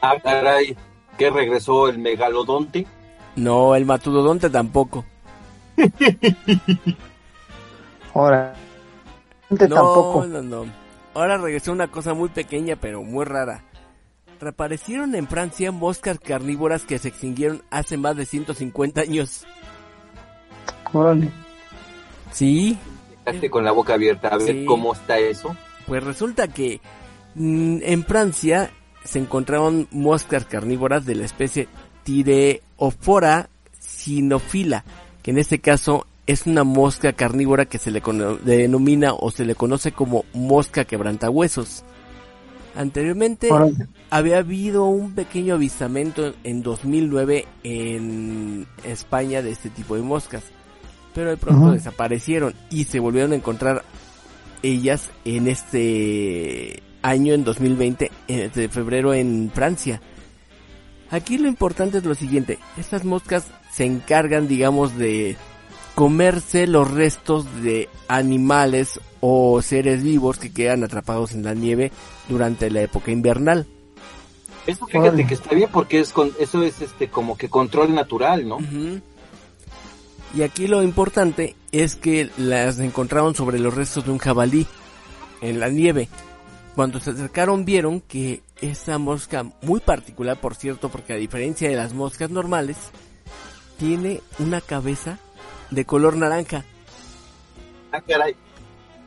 [0.00, 0.76] Ah, caray,
[1.16, 2.88] ¿qué regresó el megalodonte?
[3.36, 5.04] No, el matudodonte tampoco.
[8.14, 8.65] Ahora.
[9.50, 10.26] No, tampoco.
[10.26, 10.64] no, no.
[11.14, 13.62] Ahora regresó una cosa muy pequeña pero muy rara.
[14.40, 19.46] Reaparecieron en Francia moscas carnívoras que se extinguieron hace más de 150 años.
[20.92, 21.30] Órale.
[22.32, 22.78] Sí,
[23.50, 24.64] con la boca abierta a ver Sí.
[24.66, 25.56] cómo está eso.
[25.86, 26.80] Pues resulta que
[27.34, 28.70] mm, en Francia
[29.04, 31.68] se encontraron moscas carnívoras de la especie
[32.04, 34.84] Tireophora sinofila,
[35.22, 38.02] que en este caso es una mosca carnívora que se le
[38.44, 41.84] denomina o se le conoce como mosca quebrantahuesos.
[42.74, 43.48] Anteriormente
[44.10, 50.42] había habido un pequeño avistamiento en 2009 en España de este tipo de moscas,
[51.14, 53.82] pero de pronto desaparecieron y se volvieron a encontrar
[54.62, 60.02] ellas en este año, en 2020, en- de febrero en Francia.
[61.10, 65.36] Aquí lo importante es lo siguiente, estas moscas se encargan, digamos, de
[65.96, 71.90] comerse los restos de animales o seres vivos que quedan atrapados en la nieve
[72.28, 73.66] durante la época invernal.
[74.66, 78.46] Eso fíjate que está bien porque es con, eso es este como que control natural,
[78.46, 78.58] ¿no?
[80.34, 84.66] Y aquí lo importante es que las encontraron sobre los restos de un jabalí
[85.40, 86.10] en la nieve.
[86.74, 91.76] Cuando se acercaron vieron que esta mosca, muy particular por cierto, porque a diferencia de
[91.76, 92.76] las moscas normales,
[93.78, 95.20] tiene una cabeza
[95.70, 96.64] de color naranja.
[97.92, 98.34] Ah, caray.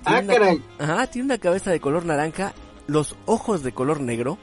[0.05, 0.63] Ah, Tiene una- caray.
[0.79, 2.53] Ajá, tiene una cabeza de color naranja,
[2.87, 4.37] los ojos de color negro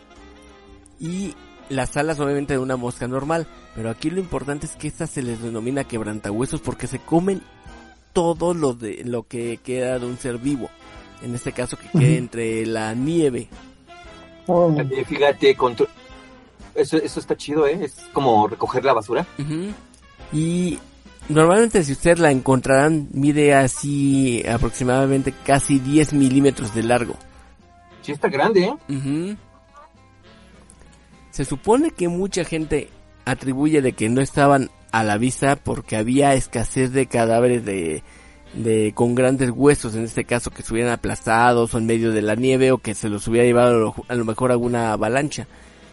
[1.01, 1.35] y
[1.69, 3.47] las alas obviamente de una mosca normal.
[3.75, 7.43] Pero aquí lo importante es que esta se les denomina quebrantahuesos porque se comen
[8.13, 10.71] todo lo de lo que queda de un ser vivo.
[11.23, 13.49] En este caso que quede entre la nieve.
[14.49, 15.57] Eh, Fíjate.
[16.75, 17.79] Eso, eso está chido, ¿eh?
[17.83, 19.27] Es como recoger la basura.
[20.33, 20.79] Y
[21.29, 27.17] normalmente si ustedes la encontrarán mide así aproximadamente casi 10 milímetros de largo.
[28.03, 29.37] Sí está grande, ¿eh?
[31.31, 32.89] Se supone que mucha gente
[33.25, 38.03] atribuye de que no estaban a la vista porque había escasez de cadáveres de,
[38.55, 42.37] de con grandes huesos, en este caso que estuvieran aplastados o en medio de la
[42.37, 45.47] nieve o que se los hubiera llevado a lo, a lo mejor alguna avalancha.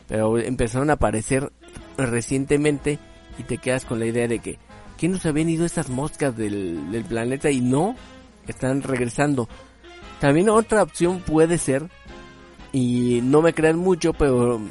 [0.07, 1.51] Pero empezaron a aparecer
[1.97, 2.99] recientemente
[3.37, 4.59] y te quedas con la idea de que
[5.03, 7.51] ¿qué nos habían ido estas moscas del, del planeta?
[7.51, 7.93] Y no,
[8.47, 9.49] están regresando.
[10.21, 11.89] También otra opción puede ser
[12.71, 14.61] y no me crean mucho, pero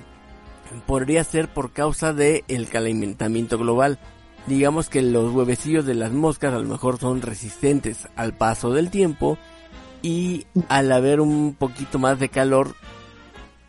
[0.87, 3.99] podría ser por causa de el calentamiento global.
[4.47, 8.89] Digamos que los huevecillos de las moscas a lo mejor son resistentes al paso del
[8.89, 9.37] tiempo
[10.01, 12.75] y al haber un poquito más de calor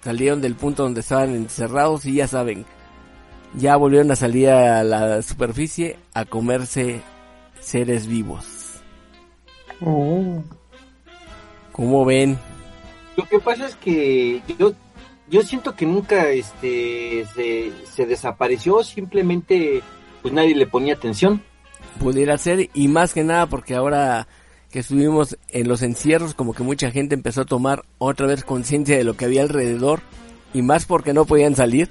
[0.01, 2.65] salieron del punto donde estaban encerrados y ya saben,
[3.55, 7.01] ya volvieron a salir a la superficie a comerse
[7.59, 8.81] seres vivos.
[9.81, 10.41] Oh.
[11.71, 12.37] ¿Cómo ven?
[13.15, 14.73] Lo que pasa es que yo,
[15.29, 19.81] yo siento que nunca este se, se desapareció, simplemente
[20.21, 21.41] pues nadie le ponía atención.
[21.99, 24.27] pudiera ser y más que nada porque ahora
[24.71, 28.97] que estuvimos en los encierros como que mucha gente empezó a tomar otra vez conciencia
[28.97, 30.01] de lo que había alrededor
[30.53, 31.89] y más porque no podían salir.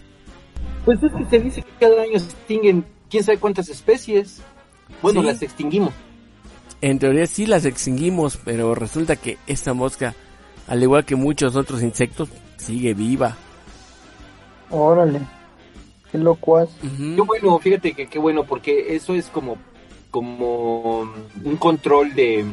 [0.85, 4.41] Pues es que se dice que cada año se extinguen quién sabe cuántas especies.
[5.01, 5.27] Bueno, Sí.
[5.27, 5.93] las extinguimos.
[6.81, 10.15] En teoría sí las extinguimos, pero resulta que esta mosca,
[10.67, 13.37] al igual que muchos otros insectos, sigue viva.
[14.71, 15.21] Órale.
[16.11, 16.69] Qué locuaz.
[16.83, 17.15] Ujú.
[17.17, 19.57] Qué bueno, fíjate que qué bueno, porque eso es como,
[20.11, 21.03] como
[21.45, 22.45] un control de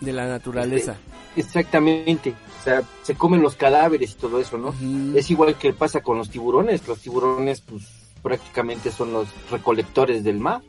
[0.00, 0.96] De la naturaleza.
[1.36, 2.34] exactamente.
[2.66, 4.74] O sea, se comen los cadáveres y todo eso, ¿no?
[5.16, 6.84] Es igual que pasa con los tiburones.
[6.88, 7.84] Los tiburones, pues,
[8.22, 10.62] prácticamente son los recolectores del mar.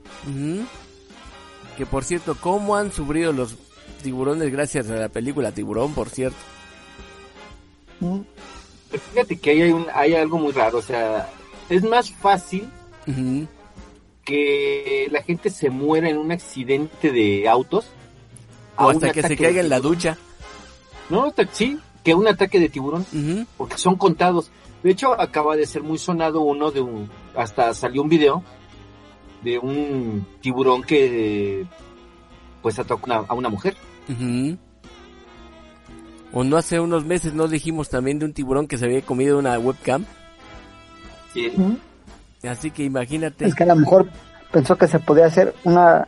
[1.75, 3.55] Que por cierto, ¿cómo han sufrido los
[4.03, 6.37] tiburones gracias a la película Tiburón, por cierto?
[7.99, 8.19] Mm.
[8.91, 10.77] Pero fíjate que ahí hay, un, hay algo muy raro.
[10.77, 11.31] O sea,
[11.67, 12.69] es más fácil
[14.23, 17.87] que la gente se muera en un accidente de autos.
[18.77, 20.15] O hasta que se caiga en la ducha.
[21.09, 23.05] No, hasta- sí, que un ataque de tiburón.
[23.57, 24.49] Porque son contados.
[24.81, 28.43] De hecho, acaba de ser muy sonado uno de un, hasta salió un video
[29.43, 31.65] de un tiburón que
[32.61, 33.75] pues atacó una- a una mujer.
[36.31, 39.37] O no hace unos meses no dijimos también de un tiburón que se había comido
[39.37, 40.05] una webcam.
[41.33, 41.51] Sí.
[42.47, 43.45] Así que imagínate.
[43.47, 44.09] Es que a lo mejor
[44.53, 46.07] pensó que se podía hacer una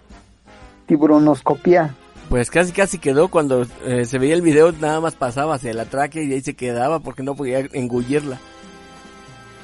[0.86, 1.94] tiburonoscopía.
[2.30, 5.86] Pues casi casi quedó cuando eh, se veía el video, nada más pasaba hacia la
[5.86, 8.40] tráquea y ahí se quedaba porque no podía engullirla.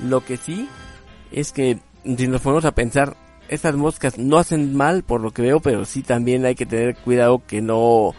[0.03, 0.67] Lo que sí
[1.31, 3.15] es que si nos ponemos a pensar,
[3.49, 6.95] estas moscas no hacen mal por lo que veo, pero sí también hay que tener
[6.95, 8.15] cuidado que no,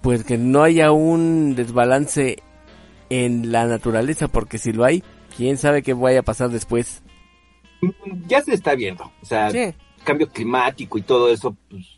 [0.00, 2.42] pues que no haya un desbalance
[3.10, 5.02] en la naturaleza, porque si lo hay,
[5.36, 7.02] quién sabe qué vaya a pasar después.
[8.26, 9.04] Ya se está viendo.
[9.22, 11.97] O sea, Sí, cambio climático y todo eso, pues,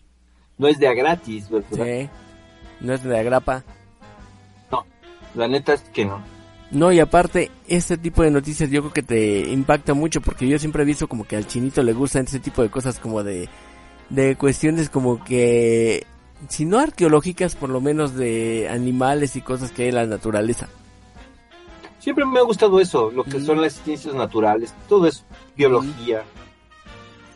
[0.60, 1.68] no es de a gratis, ¿verdad?
[1.72, 2.08] sí,
[2.80, 3.64] no es de agrapa.
[5.34, 6.20] La neta es que no.
[6.72, 10.58] No, y aparte, este tipo de noticias yo creo que te impacta mucho porque yo
[10.58, 13.48] siempre he visto como que al chinito le gustan ese tipo de cosas como de,
[14.08, 16.04] de cuestiones como que,
[16.48, 20.68] si no arqueológicas, por lo menos de animales y cosas que hay en la naturaleza.
[22.00, 23.46] Siempre me ha gustado eso, lo que Mm.
[23.46, 25.22] son las ciencias naturales, todo eso,
[25.56, 26.22] biología,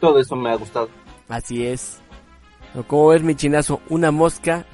[0.00, 0.88] todo eso me ha gustado.
[1.28, 2.00] Así es.
[2.82, 4.66] Como ves mi chinazo, una mosca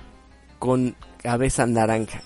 [0.58, 2.22] con cabeza naranja.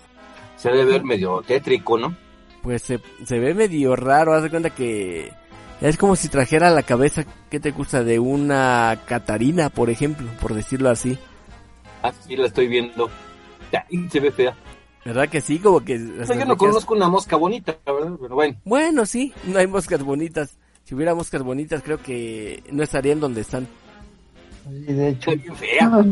[0.56, 2.16] Se debe ver medio tétrico, ¿no?
[2.62, 5.32] Pues se, se ve medio raro, haz de cuenta que
[5.80, 8.04] es como si trajera la cabeza, ¿qué te gusta?
[8.04, 11.18] De una Catarina, por ejemplo, por decirlo así.
[12.02, 13.10] Así la estoy viendo.
[13.72, 14.56] Ay, se ve fea.
[15.04, 15.58] ¿Verdad que sí?
[15.58, 15.96] Como que...
[15.96, 18.16] O sea, yo no conozco una mosca bonita, ¿verdad?
[18.20, 20.56] Pero bueno, Bueno, sí, no hay moscas bonitas.
[20.84, 23.68] Si hubiera moscas bonitas, creo que no estarían donde están.
[24.70, 26.04] Y de hecho, está bien fea.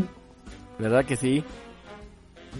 [0.79, 1.43] ¿Verdad que sí?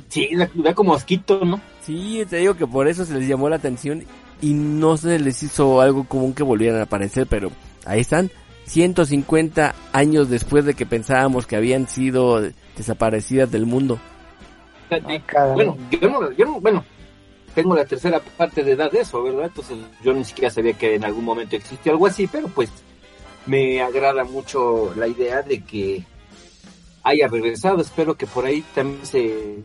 [0.09, 1.61] Sí, la da como asquito, ¿no?
[1.81, 4.03] Sí, te digo que por eso se les llamó la atención
[4.41, 7.51] y no se les hizo algo común que volvieran a aparecer, pero
[7.85, 8.31] ahí están.
[8.65, 12.41] 150 años después de que pensábamos que habían sido
[12.77, 13.99] desaparecidas del mundo.
[14.89, 14.97] Sí.
[15.05, 15.53] Ah, caray.
[15.53, 16.83] Bueno, yo no, yo no, bueno,
[17.53, 19.45] tengo la tercera parte de edad de eso, ¿verdad?
[19.45, 22.69] Entonces yo ni siquiera sabía que en algún momento existió algo así, pero pues
[23.45, 26.03] me agrada mucho la idea de que
[27.03, 27.81] haya regresado.
[27.81, 29.57] Espero que por ahí también se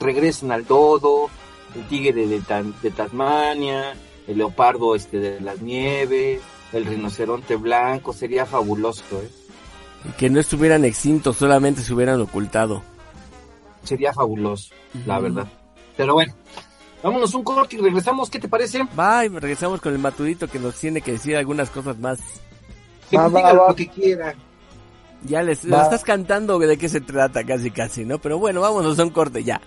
[0.00, 1.28] regresen al dodo,
[1.74, 3.94] el tigre de, Tan- de Tasmania,
[4.26, 6.40] el leopardo este de las nieves,
[6.72, 9.28] el rinoceronte blanco, sería fabuloso, ¿eh?
[10.08, 12.82] Y que no estuvieran extintos, solamente se hubieran ocultado.
[13.82, 14.72] Sería fabuloso,
[15.06, 15.46] la verdad.
[15.96, 16.32] Pero bueno,
[17.02, 18.86] vámonos un corte y regresamos, ¿qué te parece?
[18.98, 22.20] Va, y regresamos con el matudito que nos tiene que decir algunas cosas más.
[23.10, 23.68] Que Va, nos va, diga va.
[23.68, 24.34] lo que quiera.
[25.24, 28.18] Ya les, les estás cantando de qué se trata casi casi, ¿no?
[28.18, 29.60] Pero bueno, vámonos a un corte ya.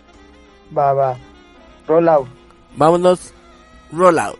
[0.76, 1.18] va, va.
[1.88, 2.28] Roll out.
[2.78, 3.34] Vámonos,
[3.92, 4.40] roll out.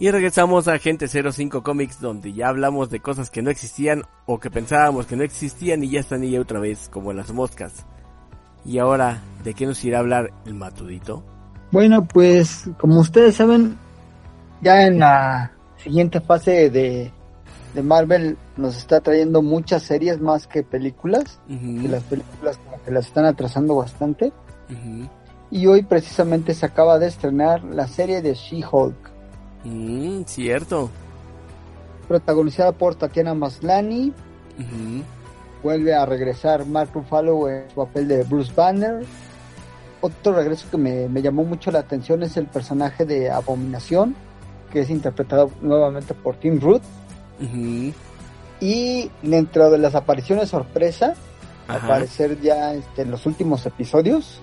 [0.00, 4.40] Y regresamos a Agente 05 Comics donde ya hablamos de cosas que no existían o
[4.40, 7.84] que pensábamos que no existían y ya están ahí otra vez como las moscas.
[8.64, 11.22] Y ahora, ¿de qué nos irá a hablar el matudito?
[11.70, 13.76] Bueno, pues como ustedes saben,
[14.62, 17.12] ya en la siguiente fase de,
[17.74, 21.40] de Marvel nos está trayendo muchas series más que películas.
[21.46, 24.32] Ujú, Y las películas como que las están atrasando bastante.
[25.50, 29.09] Y hoy precisamente se acaba de estrenar la serie de She-Hulk,
[29.64, 30.90] Mm, cierto.
[32.08, 34.12] protagonizada por Tatiana Maslany.
[34.58, 35.02] Ujú.
[35.62, 39.04] Vuelve a regresar Mark Ruffalo en su papel de Bruce Banner.
[40.00, 44.16] Otro regreso que me, me llamó mucho la atención es el personaje de Abominación,
[44.72, 46.82] que es interpretado nuevamente por Tim Root.
[48.60, 51.14] Y dentro de las apariciones sorpresa,
[51.68, 51.84] Ajá.
[51.86, 54.40] aparecer ya este, en los últimos episodios.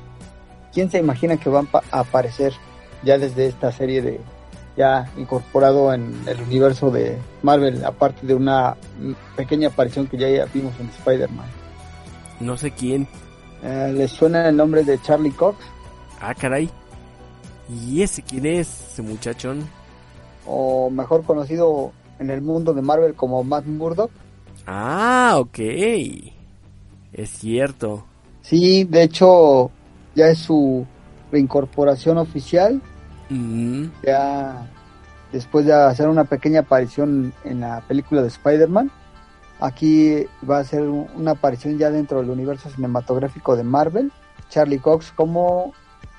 [0.73, 2.53] ¿Quién se imagina que van a aparecer
[3.03, 4.19] ya desde esta serie de
[4.77, 8.77] ya incorporado en el universo de Marvel, aparte de una
[9.35, 11.47] pequeña aparición que ya vimos en Spider-Man?
[12.39, 13.07] No sé quién.
[13.63, 15.57] Eh, ¿Les suena el nombre de Charlie Cox?
[16.21, 16.69] Ah, caray.
[17.69, 19.67] ¿Y ese quién es, ese muchachón?
[20.45, 24.11] O mejor conocido en el mundo de Marvel como Matt Murdock.
[24.65, 25.59] Ah, ok.
[27.13, 28.05] Es cierto.
[28.41, 29.71] Sí, de hecho,
[30.15, 30.85] ya es su
[31.31, 32.81] reincorporación oficial,
[34.03, 34.67] Ya
[35.31, 38.89] después de hacer una pequeña aparición en la película de Spider-Man.
[39.59, 44.11] Aquí va a ser un- una aparición ya dentro del universo cinematográfico de Marvel.
[44.49, 45.73] Charlie Cox como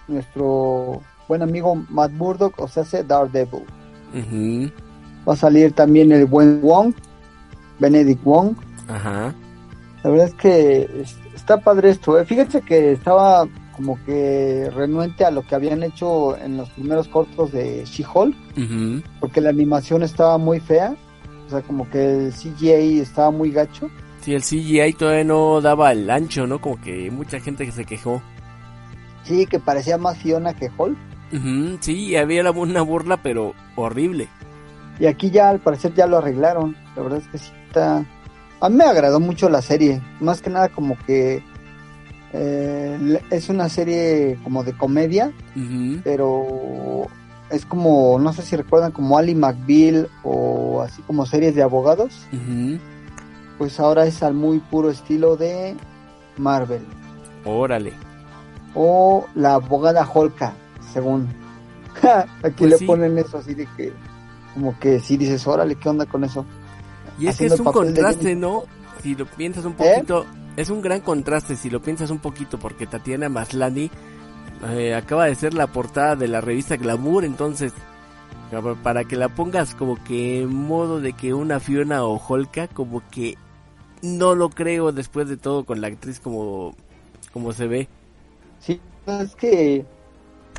[0.09, 3.65] nuestro buen amigo Matt Murdock, o sea, hace Daredevil.
[5.29, 6.95] Va a salir también el buen Wong,
[7.79, 8.55] Benedict Wong.
[8.89, 9.35] Ajá.
[10.03, 12.19] La verdad es que es- está padre esto.
[12.19, 12.25] ¿eh?
[12.25, 13.47] Fíjense que estaba
[13.79, 18.35] como que renuente a lo que habían hecho en los primeros cortos de She-Hulk,
[19.21, 20.97] porque la animación estaba muy fea.
[21.47, 23.89] O sea, como que el CGI estaba muy gacho.
[24.21, 26.61] Sí, el CGI todavía no daba el ancho, ¿no?
[26.61, 28.21] Como que mucha gente que se quejó.
[29.23, 30.99] Sí, que parecía más Fiona que Hulk.
[31.33, 34.27] Ujú, Sí, había una burla, pero horrible.
[34.99, 36.77] Y aquí ya al parecer ya lo arreglaron.
[36.97, 38.05] La verdad es que sí está...
[38.61, 40.03] A mí me agradó mucho la serie.
[40.19, 41.45] Más que nada como que
[42.33, 45.33] eh, es una serie como de comedia,
[46.05, 47.07] pero
[47.51, 52.27] es como, no sé si recuerdan como Ali McBeal o así como series de abogados.
[53.57, 55.75] Pues ahora es al muy puro estilo de
[56.37, 56.83] Marvel.
[57.45, 57.93] Órale.
[58.75, 60.53] O la abogada Holka,
[60.93, 61.27] según.
[62.43, 62.85] Aquí Pues le sí.
[62.87, 63.93] ponen eso así de que,
[64.55, 66.45] como que si dices, órale, ¿qué onda con eso?
[67.19, 68.37] Y es que es un contraste.
[68.37, 68.65] ¿no?
[69.03, 70.05] Si lo piensas un ¿Eh?
[70.59, 73.91] Es un gran contraste si lo piensas un poquito, porque Tatiana Maslany
[74.71, 77.73] eh, acaba de ser la portada de la revista Glamour, entonces
[78.83, 83.03] para que la pongas como que en modo de que una Fiona o Holka, como
[83.09, 83.37] que
[84.03, 86.75] no lo creo después de todo con la actriz como,
[87.33, 87.89] como se ve.
[88.59, 89.85] Sí, es que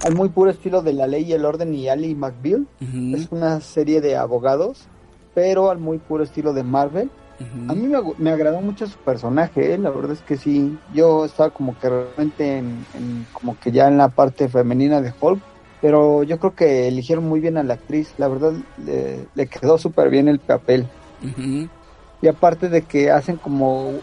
[0.06, 2.68] al muy puro estilo de La Ley y el Orden y Ali McBeal.
[3.14, 4.88] Es una serie de abogados,
[5.34, 7.10] pero al muy puro estilo de Marvel.
[7.70, 9.78] A mí me, me agradó mucho su personaje, ¿eh?
[9.78, 10.78] la verdad es que sí.
[10.94, 15.14] Yo estaba como que realmente en, en- como que ya en la parte femenina de
[15.20, 15.42] Hulk,
[15.82, 18.14] pero yo creo que eligieron muy bien a la actriz.
[18.18, 20.88] La verdad le, le quedó súper bien el papel.
[22.22, 23.94] Y aparte de que hacen como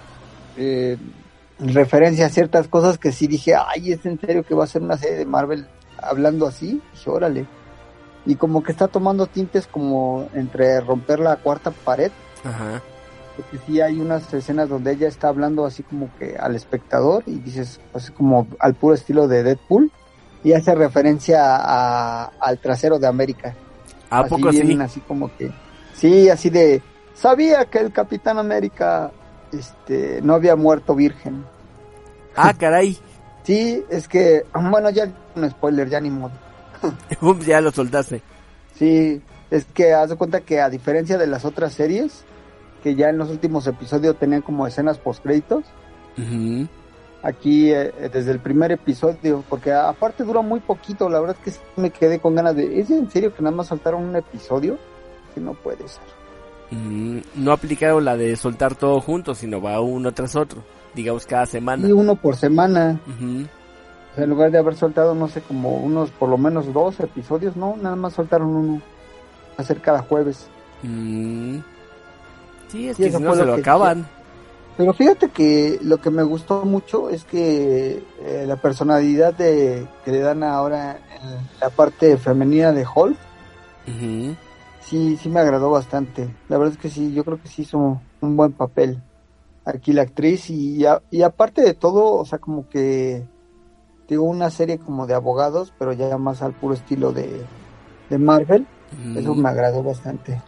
[0.56, 0.96] eh,
[1.58, 4.82] referencia a ciertas cosas que sí dije, ay, ¿es en serio que va a ser
[4.82, 5.66] una serie de Marvel
[5.98, 6.80] hablando así?
[6.92, 7.46] Dije, órale.
[8.24, 12.10] Y como que está tomando tintes como entre romper la cuarta pared,
[12.42, 12.82] Ajá.
[13.36, 17.38] Porque sí hay unas escenas donde ella está hablando así como que al espectador y
[17.38, 19.90] dices, así como al puro estilo de Deadpool,
[20.42, 23.54] y hace referencia a- al trasero de América.
[24.10, 24.78] ¿A Así poco sí?
[24.80, 25.50] así como que
[25.94, 26.80] sí así de
[27.14, 29.10] sabía que el Capitán América
[29.52, 31.44] este no había muerto virgen
[32.36, 32.96] Ah, caray.
[33.42, 36.32] sí es que bueno ya un spoiler ya ni modo
[37.20, 38.22] Ups, ya lo soltaste.
[38.76, 39.20] sí
[39.50, 42.24] es que haz de cuenta que a diferencia de las otras series
[42.86, 45.64] que ya en los últimos episodios tenían como escenas post créditos
[46.16, 46.68] Ujú.
[47.20, 51.44] aquí eh, eh, desde el primer episodio porque aparte dura muy poquito la verdad es
[51.44, 54.14] que sí me quedé con ganas de es en serio que nada más saltaron un
[54.14, 54.78] episodio
[55.34, 56.04] que no puede ser
[56.70, 60.62] no aplicaron la de soltar todo junto, sino va uno tras otro,
[60.94, 61.86] digamos cada semana.
[61.86, 63.00] y uno por semana.
[63.06, 66.98] O sea, en lugar de haber soltado, no sé, como unos, por lo menos dos
[66.98, 68.82] episodios, no, nada más soltaron uno.
[69.56, 70.48] Hacer cada jueves.
[70.82, 71.58] Mm.
[72.68, 74.06] Sí, es que si no se lo que acaban.
[74.76, 80.12] Pero fíjate que lo que me gustó mucho es que eh, la personalidad de, que
[80.12, 83.16] le dan ahora en la parte femenina de Hulk,
[84.84, 86.28] sí, sí me agradó bastante.
[86.48, 89.00] La verdad es que sí, yo creo que sí hizo un buen papel
[89.64, 93.24] aquí la actriz y, a- y aparte de todo, o sea, como que
[94.08, 97.28] digo una serie como de abogados, pero ya más al puro estilo de,
[98.10, 98.66] de Marvel.
[99.16, 100.40] Eso me agradó bastante.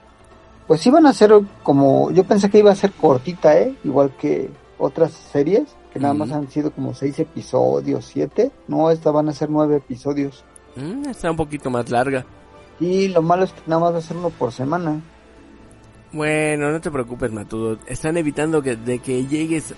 [0.69, 3.75] Pues iban a ser como, yo pensé que iba a ser cortita, ¿eh?
[3.85, 8.53] Igual que otras series, que nada más han sido como seis episodios, siete.
[8.69, 10.45] No, esta van a ser nueve episodios.
[10.77, 12.27] Mm, está un poquito más larga.
[12.79, 15.01] Y lo malo es que nada más va a ser uno por semana.
[16.13, 17.79] Bueno, no te preocupes, Matudo.
[17.87, 19.75] Están evitando que de que llegues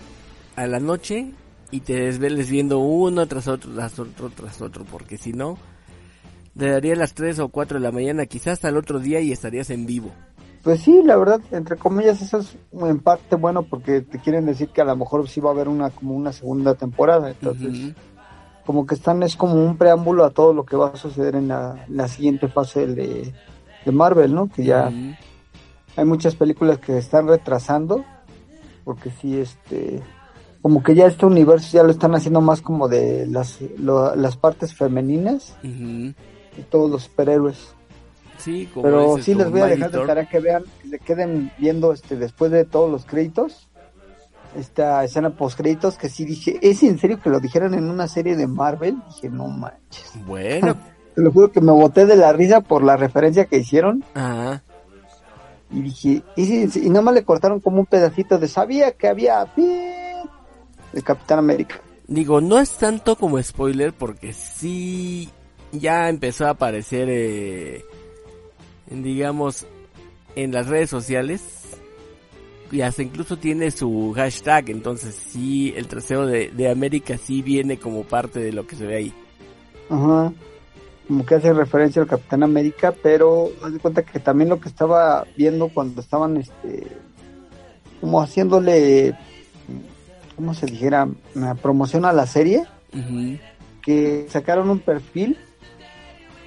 [0.56, 1.32] a la noche
[1.70, 5.56] y te desveles viendo uno tras otro, tras otro, tras otro, porque si no,
[6.58, 9.32] te daría las 3 o 4 de la mañana, quizás hasta el otro día y
[9.32, 10.12] estarías en vivo.
[10.62, 14.68] Pues sí, la verdad, entre comillas, eso es en parte bueno porque te quieren decir
[14.68, 17.30] que a lo mejor sí va a haber una como una segunda temporada.
[17.30, 17.70] Entonces,
[18.66, 21.48] como que están, es como un preámbulo a todo lo que va a suceder en
[21.48, 23.32] la, la siguiente fase de,
[23.86, 24.48] de Marvel, ¿no?
[24.48, 24.88] Que ya
[25.96, 28.04] hay muchas películas que se están retrasando
[28.84, 30.02] porque sí este
[30.62, 34.36] como que ya este universo ya lo están haciendo más como de las lo- las
[34.36, 35.56] partes femeninas
[36.56, 37.74] de todos los superhéroes
[38.40, 41.52] Sí, como pero sí les voy a dejar de tarea que vean que se queden
[41.58, 43.68] viendo este después de todos los créditos
[44.56, 48.08] esta escena post créditos que sí dije, ¿es en serio que lo dijeran en una
[48.08, 48.96] serie de Marvel?
[49.08, 50.12] Dije, no manches.
[50.26, 50.76] Bueno,
[51.14, 54.04] Te lo juro que me boté de la risa por la referencia que hicieron.
[54.14, 54.62] ajá.
[55.72, 59.46] Y dije, y, y nada más le cortaron como un pedacito de sabía que había
[59.54, 61.76] de Capitán América.
[62.08, 65.30] Digo, no es tanto como spoiler porque sí
[65.70, 67.84] ya empezó a aparecer, eh,
[68.90, 69.66] digamos,
[70.36, 71.42] en las redes sociales.
[72.72, 77.78] Y hasta incluso tiene su hashtag, entonces sí, el trasero de, de América sí viene
[77.78, 79.14] como parte de lo que se ve ahí.
[79.88, 80.32] Ajá.
[81.08, 84.68] Como que hace referencia al Capitán América, pero haz de cuenta que también lo que
[84.68, 86.86] estaba viendo cuando estaban, este,
[88.00, 89.18] como haciéndole,
[90.36, 91.08] ¿cómo se dijera?
[91.34, 92.64] Una promoción a la serie,
[93.82, 95.36] que sacaron un perfil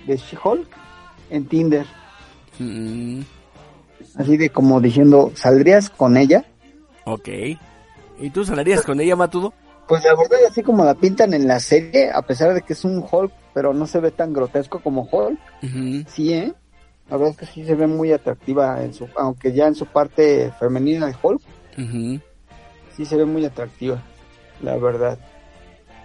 [0.07, 0.69] de She-Hulk
[1.29, 1.85] en Tinder,
[2.59, 3.21] Mm,
[4.15, 6.45] así de como diciendo, ¿saldrías con ella?
[7.05, 7.29] ok.
[8.19, 9.53] ¿Y tú salarías con ella, Matudo?
[9.87, 12.85] Pues la verdad, así como la pintan en la serie, a pesar de que es
[12.85, 15.39] un Hulk, pero no se ve tan grotesco como Hulk,
[16.07, 16.53] sí, ¿eh?
[17.09, 19.85] La verdad es que sí se ve muy atractiva, en su, aunque ya en su
[19.85, 21.41] parte femenina de Hulk,
[22.95, 24.01] sí se ve muy atractiva,
[24.61, 25.17] la verdad.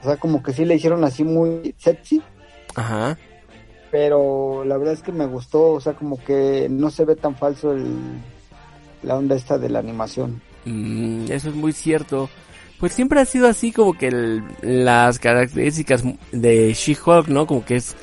[0.01, 2.21] O sea, como que sí le hicieron así muy sexy,
[2.75, 3.19] Ajá.
[3.91, 7.37] Pero la verdad es que me gustó, o sea, como que no se ve tan
[7.37, 7.87] falso el,
[9.03, 10.41] la onda esta de la animación.
[10.65, 12.29] Mm, eso es muy cierto.
[12.79, 17.47] Pues siempre ha sido así como que el- las características de She-Hulk, ¿no?
[17.47, 17.97] Como que es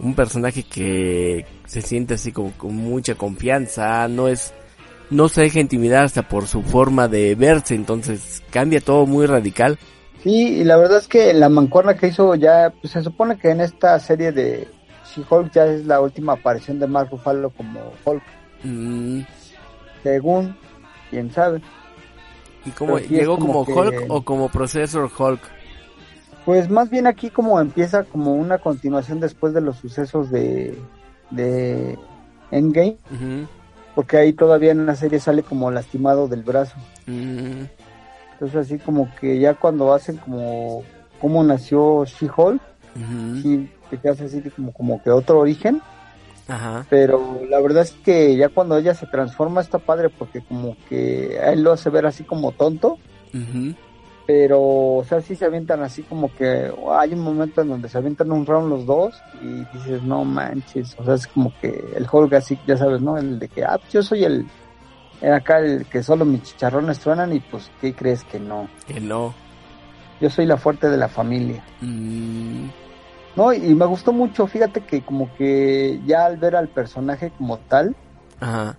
[0.00, 4.52] un personaje que se siente así como con mucha confianza, no es,
[5.10, 9.78] no se deja intimidar hasta por su forma de verse, entonces cambia todo muy radical.
[10.22, 13.50] Sí, y la verdad es que la mancuerna que hizo ya, pues se supone que
[13.50, 14.66] en esta serie de
[15.14, 18.22] She-Hulk ya es la última aparición de Mark Ruffalo como Hulk,
[18.64, 19.20] Mm,
[20.02, 20.56] según,
[21.10, 21.60] quién sabe.
[22.64, 25.40] ¿Y cómo sí llegó como como, que- Hulk o como Processor Hulk?
[26.44, 30.76] Pues más bien aquí como empieza como una continuación después de los sucesos de,
[31.30, 31.98] de
[32.50, 32.96] Endgame,
[33.94, 36.76] porque ahí todavía en la serie sale como lastimado del brazo.
[37.06, 37.64] Mm,
[38.32, 40.82] Entonces así como que ya cuando hacen como
[41.20, 42.60] cómo nació She-Hulk,
[42.94, 43.36] ujú.
[43.42, 45.80] sí te quedas así de como, como que otro origen,
[46.48, 46.86] Ajá.
[46.88, 51.38] pero la verdad es que ya cuando ella se transforma está padre porque como que
[51.42, 52.98] a él lo hace ver así como tonto,
[54.26, 57.98] pero o sea sí se avientan así como que hay un momento en donde se
[57.98, 62.06] avientan un round los dos y dices no manches, o sea es como que el
[62.10, 63.18] Hulk así, ya sabes, ¿no?
[63.18, 64.46] El de que, ah, pues yo soy el,
[65.22, 68.68] acá el que solo mis chicharrones truenan y pues, ¿qué crees que no?
[68.86, 69.34] Que no.
[70.20, 71.64] Yo soy la fuerte de la familia.
[71.80, 72.66] Mm,
[73.36, 77.58] No, y me gustó mucho, fíjate que como que ya al ver al personaje como
[77.58, 77.96] tal,
[78.40, 78.76] ajá.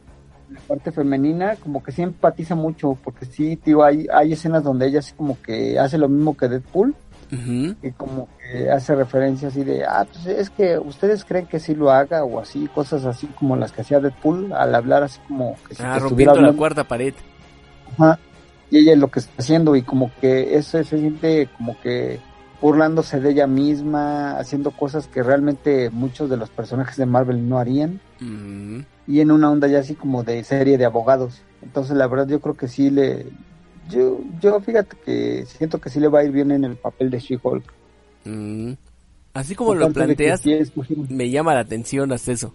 [0.49, 4.87] la parte femenina, como que sí empatiza mucho, porque sí, tío, hay, hay escenas donde
[4.87, 6.93] ella así como que hace lo mismo que Deadpool,
[7.31, 7.75] Ujú.
[7.81, 11.73] y como que hace referencia así de, ah, pues es que ustedes creen que sí
[11.73, 15.55] lo haga, o así, cosas así como las que hacía Deadpool, al hablar así como
[15.67, 17.15] que, si Ah, estuviera rompiendo la cuarta pared.
[17.97, 18.19] Ajá.
[18.69, 22.19] Y ella es lo que está haciendo, y como que eso se siente como que
[22.63, 27.59] burlándose de ella misma, haciendo cosas que realmente muchos de los personajes de Marvel no
[27.59, 27.99] harían,
[29.05, 31.41] y en una onda ya así como de serie de abogados.
[31.61, 33.25] Entonces la verdad yo creo que sí le...
[33.89, 37.09] Yo, yo fíjate que siento que sí le va a ir bien en el papel
[37.09, 37.65] de She-Hulk.
[39.33, 40.57] Así como lo planteas, sí
[41.09, 42.53] me llama la atención hasta eso.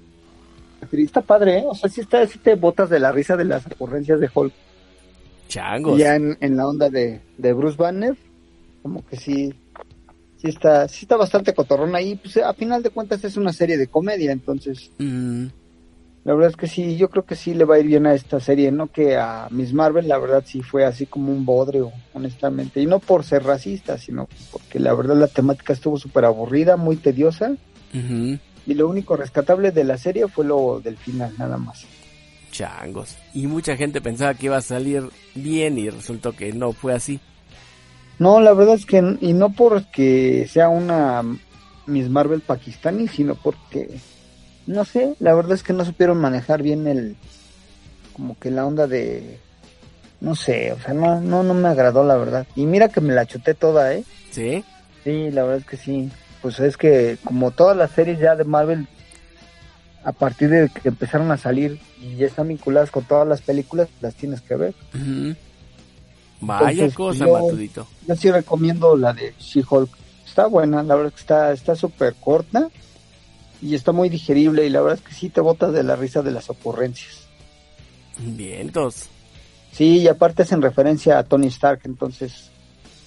[0.91, 1.65] Está padre, ¿eh?
[1.69, 4.55] O sea, sí, está, sí te botas de la risa de las ocurrencias de Hulk.
[5.49, 5.99] Changos.
[5.99, 8.17] Ya en, en la onda de, de Bruce Banner,
[8.83, 9.55] como que sí,
[10.41, 12.16] sí está, sí está bastante cotorrón ahí.
[12.16, 15.47] Pues a final de cuentas es una serie de comedia, entonces Mm,
[16.24, 18.12] la verdad es que sí, yo creo que sí le va a ir bien a
[18.12, 21.91] esta serie, no que a Miss Marvel, la verdad sí fue así como un bodrio,
[22.12, 22.82] honestamente.
[22.82, 26.97] Y no por ser racista, sino porque la verdad la temática estuvo súper aburrida, muy
[26.97, 27.53] tediosa.
[27.95, 31.86] Y lo único rescatable de la serie fue lo del final, nada más.
[32.51, 33.16] Changos.
[33.32, 37.20] Y mucha gente pensaba que iba a salir bien y resultó que no fue así.
[38.19, 41.23] No, la verdad es que, y no porque sea una
[41.87, 43.89] Miss Marvel pakistani, sino porque,
[44.66, 47.16] no sé, la verdad es que no supieron manejar bien el,
[48.12, 49.39] como que la onda de,
[50.21, 52.47] no sé, o sea, no, no, no me agradó la verdad.
[52.57, 54.05] Y mira que me la chuté toda, ¿eh?
[54.31, 54.64] ¿Sí?
[55.05, 56.11] Sí, la verdad es que sí.
[56.43, 58.87] Pues es que como todas las series ya de Marvel,
[60.05, 63.89] a partir de que empezaron a salir y ya están vinculadas con todas las películas,
[64.01, 64.75] las tienes que ver.
[66.41, 67.86] Vaya Entonces, cosa, yo- Matudito.
[68.07, 69.91] Yo sí recomiendo la de She-Hulk.
[70.26, 72.68] Está buena, la verdad que está está súper corta
[73.61, 76.22] y está muy digerible y la verdad es que sí te botas de la risa
[76.22, 77.26] de las ocurrencias.
[78.18, 79.09] Bien, entonces.
[79.72, 82.51] Sí, y aparte es en referencia a Tony Stark, entonces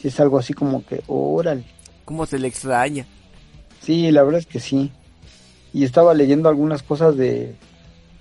[0.01, 1.63] sí es algo así como que, órale.
[2.05, 3.05] ¿Cómo se le extraña?
[3.81, 4.91] Sí, la verdad es que sí.
[5.73, 7.55] Y estaba leyendo algunas cosas de,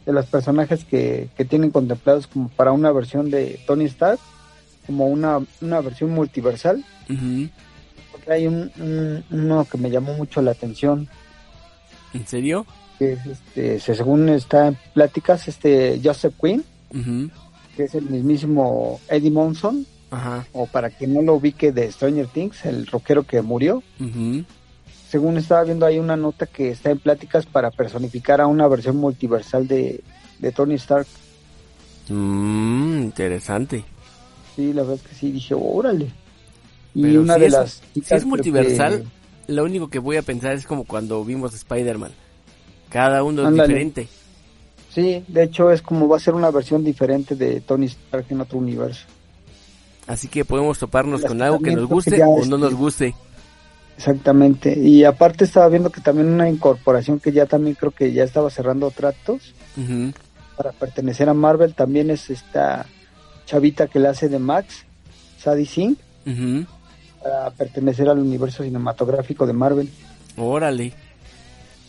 [0.07, 4.21] de los personajes que, que tienen contemplados como para una versión de Tony Stark,
[4.91, 6.85] como una, una versión multiversal.
[8.11, 11.09] Porque hay un, un- uno que me llamó mucho la atención,
[12.13, 12.67] ¿En serio?
[12.99, 16.65] que es este, se- según está en pláticas, este Joseph Quinn,
[17.77, 20.45] que es el mismísimo Eddie Monson, Ajá.
[20.53, 23.81] o para quien no lo ubique de Stranger Things, el rockero que murió.
[25.09, 28.97] Según estaba viendo ahí una nota que está en pláticas para personificar a una versión
[28.97, 30.03] multiversal de,
[30.41, 31.07] de Tony Stark.
[32.09, 33.85] Mm, interesante.
[34.61, 36.11] Sí, la verdad es que sí, dije, órale.
[36.95, 37.83] Y Pero una si de es- las...
[37.95, 39.05] Si es multiversal,
[39.47, 42.13] que- lo único que voy a pensar es como cuando vimos Spider-Man.
[42.91, 44.07] Cada uno es diferente.
[44.93, 48.43] Sí, de hecho es como va a ser una versión diferente de Tony Stark en
[48.43, 49.07] otro universo.
[50.07, 53.15] Así que podemos toparnos con algo que nos que guste o no nos guste.
[53.97, 54.79] Exactamente.
[54.79, 58.51] Y aparte estaba viendo que también una incorporación que ya también creo que ya estaba
[58.51, 59.55] cerrando tratos
[60.57, 62.85] para pertenecer a Marvel también es esta
[63.51, 64.85] chavita que la hace de Max,
[65.39, 65.97] Sadie Singh,
[67.21, 69.91] para pertenecer al universo cinematográfico de Marvel.
[70.37, 70.93] Órale.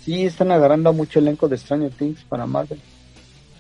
[0.04, 2.80] Sí, están agarrando mucho elenco de Stranger Things para Marvel.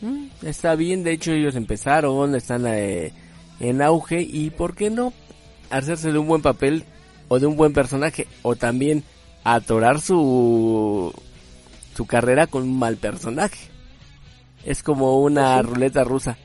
[0.01, 3.13] Mm, está bien, de hecho ellos empezaron, están eh,
[3.59, 5.13] en auge y ¿por qué no
[5.69, 6.83] hacerse de un buen papel
[7.27, 9.03] o de un buen personaje o también
[9.43, 11.13] atorar su
[11.95, 13.69] su carrera con un mal personaje?
[14.65, 15.73] Es como una Pues sí.
[15.73, 16.37] ruleta rusa.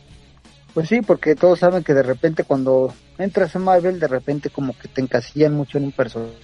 [0.77, 4.77] Pues sí, porque todos saben que de repente cuando entras a Marvel, de repente como
[4.77, 6.35] que te encasillan mucho en un personaje.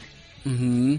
[0.46, 0.98] Ujú.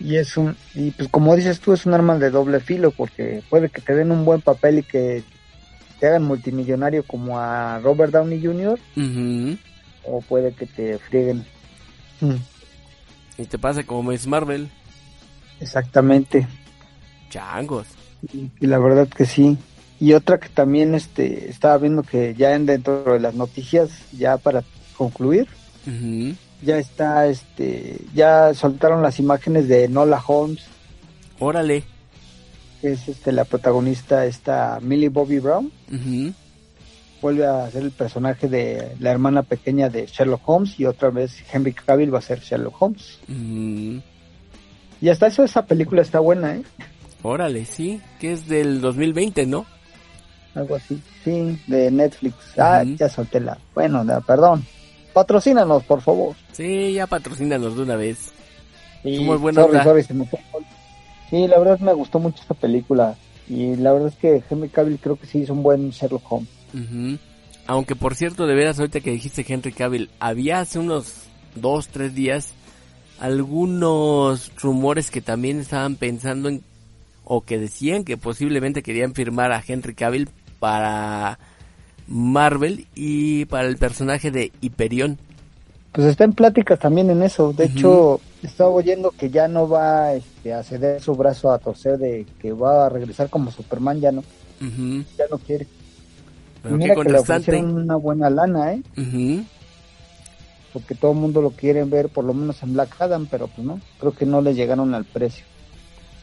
[0.00, 3.42] Y es un, y pues como dices tú, es un arma de doble filo, porque
[3.48, 5.24] puede que te den un buen papel y que
[5.98, 8.78] te hagan multimillonario como a Robert Downey Jr.
[8.98, 9.56] Ujú.
[10.04, 11.42] o puede que te frieguen.
[13.38, 14.68] Y te pasa como Miss Marvel,
[15.58, 16.46] Exactamente.
[17.30, 17.86] changos.
[18.30, 19.56] Y, y la verdad que sí.
[19.98, 24.36] Y otra que también este estaba viendo que ya en dentro de las noticias, ya
[24.36, 24.62] para
[24.96, 25.48] concluir,
[26.62, 30.64] ya está este ya soltaron las imágenes de Nola Holmes,
[31.38, 31.84] Órale.
[32.80, 35.72] que es este la protagonista esta Millie Bobby Brown.
[37.22, 41.42] Vuelve a ser el personaje de la hermana pequeña de Sherlock Holmes y otra vez
[41.50, 43.18] Henry Cavill va a ser Sherlock Holmes.
[45.00, 46.62] Y hasta eso esa película está buena, ¿eh?
[47.22, 49.66] órale, sí, que es del 2020, ¿no?
[50.56, 51.00] Algo así.
[51.22, 52.34] Sí, de Netflix.
[52.58, 52.96] Ah, Ujú.
[52.96, 53.56] ya solté la...
[53.74, 54.64] Bueno, perdón.
[55.12, 56.34] Patrocínanos, por favor.
[56.52, 58.32] Sí, ya patrocínanos de una vez.
[59.02, 59.84] Sí, Somos buena sorry, onda.
[59.84, 60.40] sorry, se me fue.
[61.30, 63.14] Sí, la verdad me gustó mucho esta película.
[63.48, 66.48] Y la verdad es que Henry Cavill creo que sí hizo un buen Sherlock Holmes.
[67.68, 71.12] Aunque por cierto, de veras, ahorita que dijiste Henry Cavill, había hace unos
[71.54, 72.52] dos, tres días
[73.20, 76.62] algunos rumores que también estaban pensando en,
[77.24, 80.28] o que decían que posiblemente querían firmar a Henry Cavill
[80.66, 81.38] para
[82.08, 85.16] Marvel y para el personaje de Hyperion.
[85.92, 87.52] Pues está en pláticas también en eso.
[87.52, 91.98] De hecho, estaba oyendo que ya no va este, a ceder su brazo a torcer
[91.98, 94.24] de que va a regresar como Superman, ya no,
[95.16, 95.68] ya no quiere.
[96.64, 98.82] Pero Y qué mira que le ofrecieron una buena lana, ¿eh?
[100.72, 103.64] Porque todo el mundo lo quiere ver, por lo menos en Black Adam, pero pues
[103.64, 105.44] no, creo que no le llegaron al precio.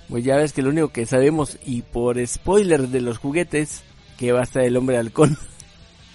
[0.09, 3.83] Pues ya ves que lo único que sabemos, y por spoiler de los juguetes,
[4.17, 5.37] que va a estar el hombre halcón.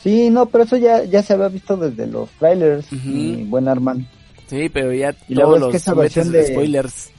[0.03, 4.07] Sí, no, pero eso ya, ya se había visto desde los trailers, mi buen Armand.
[4.46, 7.11] Sí, pero ya Y todos los que esa versión de spoilers.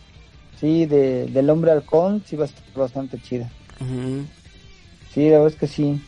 [0.60, 3.50] Sí, de, del hombre halcón, sí va a estar bastante chida.
[5.14, 6.02] Sí, la verdad es que sí.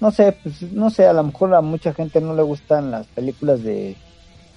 [0.00, 3.06] No sé, pues no sé, a lo mejor a mucha gente no le gustan las
[3.06, 3.96] películas de,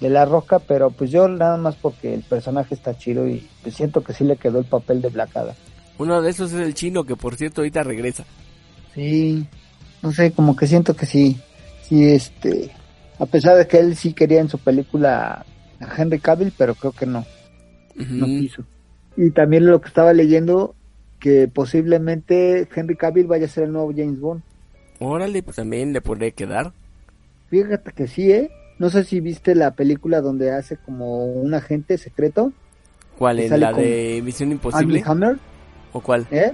[0.00, 3.74] de La Roca, pero pues yo nada más porque el personaje está chido y pues
[3.74, 5.54] siento que sí le quedó el papel de Black Adam.
[5.98, 8.24] Uno de esos es el chino que por cierto ahorita regresa.
[8.98, 9.46] Sí,
[10.02, 11.40] no sé, como que siento que sí,
[11.82, 12.70] sí, este,
[13.18, 15.44] a pesar de que él sí quería en su película
[15.80, 17.24] a Henry Cavill, pero creo que no,
[17.94, 18.64] no quiso.
[19.16, 20.74] Y también lo que estaba leyendo,
[21.20, 24.42] que posiblemente Henry Cavill vaya a ser el nuevo James Bond.
[24.98, 26.72] Órale, pues también le podría quedar.
[27.50, 28.50] Fíjate que sí, ¿eh?
[28.78, 32.52] No sé si viste la película donde hace como un agente secreto,
[33.18, 33.50] ¿Cuál es?
[33.50, 35.02] ¿La de Misión Imposible?
[35.04, 35.38] Hammer,
[35.92, 36.26] ¿O cuál?
[36.30, 36.52] ¿eh?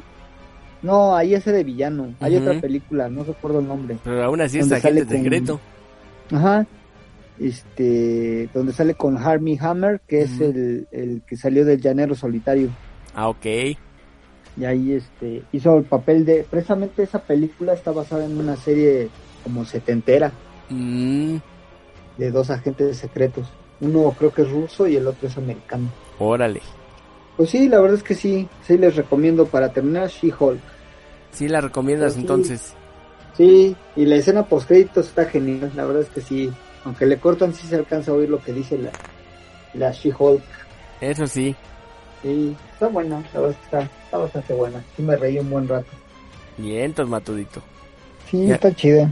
[0.84, 2.14] No, ahí hace de villano.
[2.20, 3.96] Hay otra película, no recuerdo el nombre.
[4.04, 5.60] Pero aún así es agente con- secreto.
[6.30, 6.66] Ajá.
[7.40, 12.68] Este, donde sale con Armie Hammer, que es el, el que salió del llanero solitario.
[13.14, 13.46] Ah, ok.
[14.56, 19.08] Y ahí este hizo el papel de precisamente esa película está basada en una serie
[19.42, 20.32] como setentera
[20.70, 21.36] Mm,
[22.16, 23.46] de dos agentes secretos.
[23.80, 25.88] Uno creo que es ruso y el otro es americano.
[26.18, 26.60] órale.
[27.36, 30.60] Pues sí, la verdad es que sí, sí les recomiendo para terminar She-Hulk.
[31.34, 32.20] Sí la recomiendas Pues sí.
[32.20, 32.74] entonces.
[33.36, 36.52] Sí, y la escena post créditos está genial, la verdad es que sí.
[36.84, 38.90] Aunque le cortan, sí se alcanza a oír lo que dice la,
[39.74, 40.42] la She-Hulk.
[41.00, 41.54] Eso sí.
[42.22, 44.82] Sí, está buena, la verdad es que está, está bastante buena.
[44.96, 45.88] Sí me reí un buen rato.
[46.56, 47.60] Bien, Matudito.
[48.30, 48.54] Sí, Ya.
[48.54, 49.10] está chida.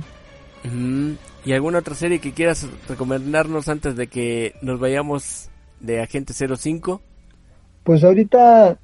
[1.44, 5.48] ¿Y alguna otra serie que quieras recomendarnos antes de que nos vayamos
[5.80, 7.00] de Agente 05?
[7.82, 8.78] Pues ahorita,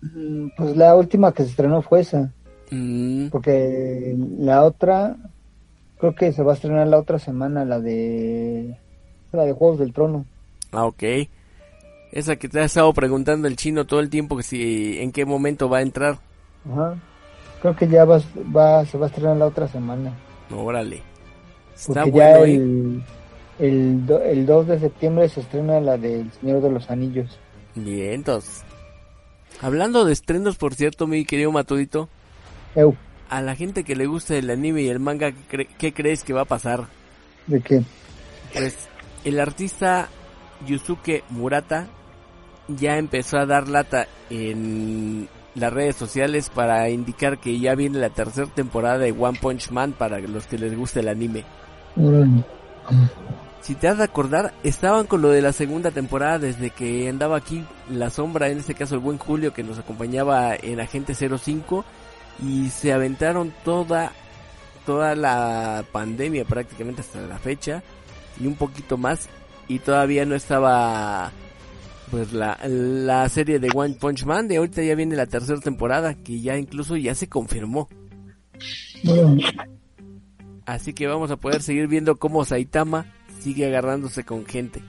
[0.00, 2.32] mm, pues la última que se estrenó fue esa.
[2.74, 5.16] Mm, Porque la otra,
[5.98, 8.76] creo que se va a estrenar la otra semana, la de
[9.32, 10.24] la de Juegos del Trono.
[10.72, 11.02] ah, ok.
[12.12, 15.24] Esa que te ha estado preguntando el chino todo el tiempo que si en qué
[15.24, 16.18] momento va a entrar.
[16.70, 16.94] Ajá.
[17.60, 18.20] Creo que ya va,
[18.54, 20.12] va, se va a estrenar la otra semana.
[20.54, 21.00] Órale.
[21.74, 22.54] Está Porque bueno, ya ¿eh?
[22.54, 23.02] el,
[23.58, 27.36] el, do- el 2 de septiembre se estrena la del Señor de los Anillos.
[27.74, 28.62] Bien, entonces.
[29.60, 32.08] Hablando de estrenos, por cierto, mi querido Matudito,
[32.74, 32.96] Eu,
[33.30, 36.32] a la gente que le gusta el anime y el manga, ¿qué, qué crees que
[36.32, 36.86] va a pasar?
[37.46, 37.82] ¿de qué?
[38.52, 38.74] Pues
[39.24, 40.08] el artista
[40.66, 41.86] Yusuke Murata
[42.68, 48.10] ya empezó a dar lata en las redes sociales para indicar que ya viene la
[48.10, 51.44] tercera temporada de One Punch Man para los que les guste el anime.
[53.60, 57.36] Si te has de acordar, estaban con lo de la segunda temporada desde que andaba
[57.36, 61.84] aquí la sombra, en este caso el buen Julio que nos acompañaba en Agente 05
[62.42, 64.12] y se aventaron toda
[64.86, 67.82] toda la pandemia prácticamente hasta la fecha
[68.40, 69.28] y un poquito más
[69.68, 71.32] y todavía no estaba
[72.10, 76.14] pues la, la serie de One Punch Man de ahorita ya viene la tercera temporada
[76.14, 77.88] que ya incluso ya se confirmó
[80.66, 83.06] así que vamos a poder seguir viendo cómo Saitama
[83.40, 84.82] sigue agarrándose con gente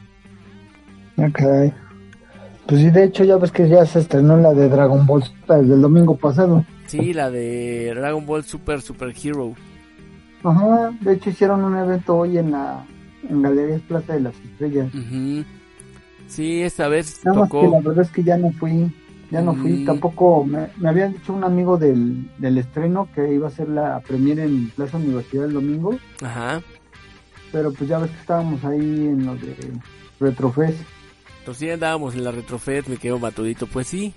[1.17, 1.39] Ok.
[2.67, 5.73] Pues sí, de hecho ya ves que ya se estrenó la de Dragon Ball desde
[5.73, 6.65] el domingo pasado.
[6.87, 9.53] Sí la de Dragon Ball Super Super Hero
[10.43, 12.85] Ajá, de hecho hicieron un evento hoy en la
[13.27, 14.93] en Galerías Plaza de las Estrellas.
[14.93, 15.43] Ujú.
[16.27, 18.93] sí esta vez Nada más que la tocó verdad es que ya no fui,
[19.31, 23.47] ya no fui, tampoco me, me había dicho un amigo del, del estreno que iba
[23.47, 26.61] a ser la premiere en Plaza Universidad el domingo, ajá
[27.55, 29.55] pero pues ya ves que estábamos ahí en lo de
[30.19, 30.77] Retrofest.
[31.39, 33.65] Entonces sí andábamos en la Retrofest, me quedo matudito.
[33.65, 34.13] Pues sí.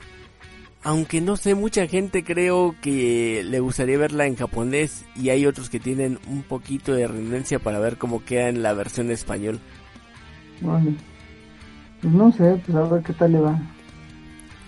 [0.85, 5.70] Aunque no sé, mucha gente creo que le gustaría verla en japonés y hay otros
[5.70, 9.59] que tienen un poquito de renuencia para ver cómo queda en la versión español.
[10.61, 10.95] Vale.
[12.01, 13.61] Pues no sé, pues a ver qué tal le va.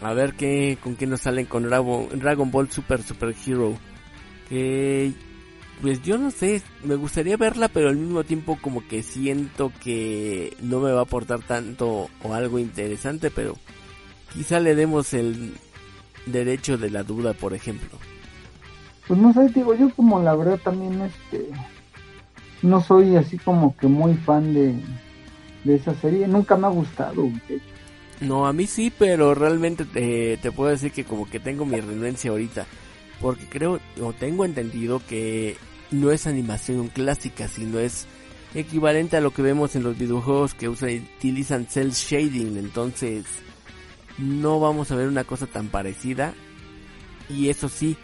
[0.02, 3.76] A ver qué, con qué nos salen con Dragon, Dragon Ball Super Super Hero.
[4.48, 5.12] Que,
[5.80, 10.56] pues yo no sé, me gustaría verla, pero al mismo tiempo como que siento que
[10.60, 13.56] no me va a aportar tanto o algo interesante, pero
[14.32, 15.54] quizá le demos el
[16.26, 17.98] derecho de la duda, por ejemplo.
[19.06, 21.48] Pues no sé, digo, yo como la verdad también este
[22.62, 24.74] no soy así como que muy fan de,
[25.64, 27.28] de esa serie, nunca me ha gustado.
[28.20, 31.80] No, a mí sí, pero realmente te, te puedo decir que como que tengo mi
[31.80, 32.66] renuencia ahorita.
[33.20, 35.56] Porque creo, o tengo entendido que
[35.90, 38.06] no es animación clásica, sino es
[38.54, 42.56] equivalente a lo que vemos en los videojuegos que usan, utilizan cel shading.
[42.58, 43.24] Entonces,
[44.18, 46.34] no vamos a ver una cosa tan parecida.
[47.28, 47.96] Y eso sí,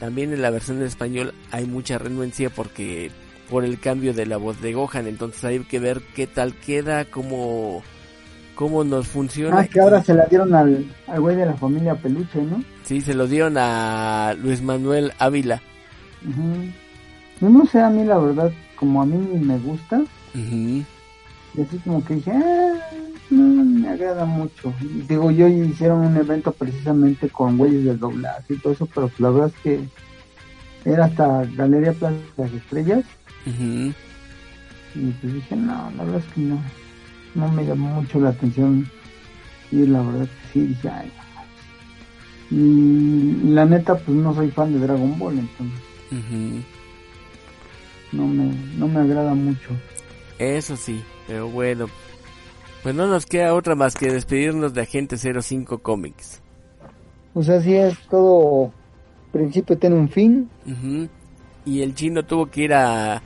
[0.00, 3.10] también en la versión en español hay mucha renuencia porque
[3.50, 5.06] por el cambio de la voz de Gohan.
[5.06, 7.82] Entonces hay que ver qué tal queda, cómo,
[8.54, 9.60] cómo nos funciona.
[9.60, 12.62] Ah, que ahora se la dieron al, al güey de la familia Peluche, ¿no?
[12.84, 15.62] Sí, se lo dieron a Luis Manuel Ávila.
[17.40, 19.98] Yo no sé, a mí la verdad, como a mí me gusta,
[20.34, 20.84] Ujú.
[21.54, 22.74] y así como que dije, ah,
[23.30, 24.72] no me agrada mucho.
[25.08, 29.30] Digo, yo hicieron un evento precisamente con güeyes del doblaje y todo eso, pero la
[29.30, 29.88] verdad es que
[30.84, 33.04] era hasta Galería Plaza de las Estrellas,
[34.94, 36.62] y pues dije, no, la verdad es que no,
[37.34, 38.88] no me llamó mucho la atención.
[39.72, 42.50] Y la verdad que sí, dije, ay, no manches".
[42.50, 45.80] Y la neta, pues no soy fan de Dragon Ball, entonces
[46.12, 46.62] Ujú.
[48.12, 49.70] no me, no me agrada mucho.
[50.38, 51.86] Eso sí, pero bueno.
[52.84, 56.40] Pues no nos queda otra más que despedirnos de Agente 05 Comics.
[57.32, 58.72] Pues así es, todo
[59.32, 60.48] principio tiene un fin.
[61.64, 63.22] Y el chino tuvo que ir a, a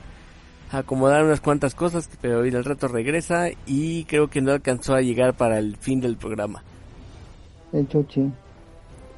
[0.71, 5.01] acomodar unas cuantas cosas, pero hoy al rato regresa y creo que no alcanzó a
[5.01, 6.63] llegar para el fin del programa.
[7.73, 8.31] El chochi.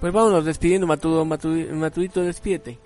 [0.02, 2.80] Pues vámonos despidiendo, Matudo, Matu- Matudito, despídete.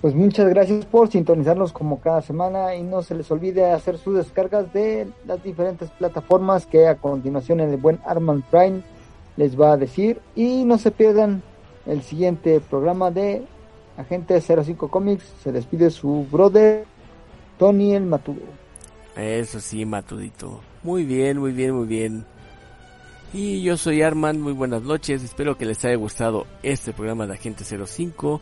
[0.00, 4.14] Pues muchas gracias por sintonizarnos como cada semana y no se les olvide hacer sus
[4.14, 8.82] descargas de las diferentes plataformas que a continuación el buen Armand Prime
[9.36, 11.42] les va a decir y no se pierdan
[11.84, 13.42] el siguiente programa de
[13.96, 15.24] Agente 05 Comics.
[15.42, 16.84] Se despide su brother
[17.58, 18.42] Tony el Matudo.
[19.16, 20.60] Eso sí, Matudito.
[20.84, 22.24] Muy bien, muy bien, muy bien.
[23.32, 25.24] Y yo soy Arman, muy buenas noches.
[25.24, 28.40] Espero que les haya gustado este programa de Agente 05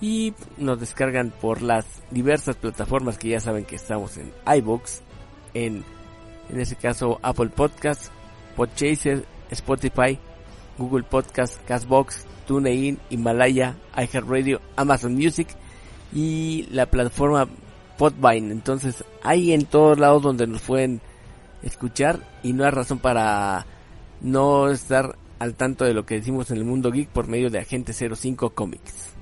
[0.00, 5.02] y nos descargan por las diversas plataformas que ya saben que estamos en iBox,
[5.54, 5.84] en
[6.48, 8.10] en ese caso Apple Podcast,
[8.56, 10.18] Podchaser, Spotify,
[10.78, 15.48] Google Podcast, Castbox, TuneIn, Himalaya, iHeartRadio, Amazon Music
[16.12, 17.48] y la plataforma
[17.98, 18.52] Podvine.
[18.52, 21.00] Entonces, hay en todos lados donde nos pueden
[21.62, 23.66] escuchar y no hay razón para
[24.20, 27.58] no estar al tanto de lo que decimos en el mundo geek por medio de
[27.58, 29.17] Agente 05 Comics.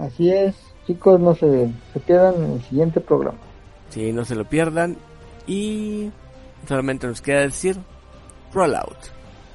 [0.00, 3.38] Así es, chicos, no se, se pierdan en el siguiente programa.
[3.90, 4.96] Sí, no se lo pierdan
[5.46, 6.10] y
[6.66, 7.76] solamente nos queda decir
[8.52, 8.96] roll out.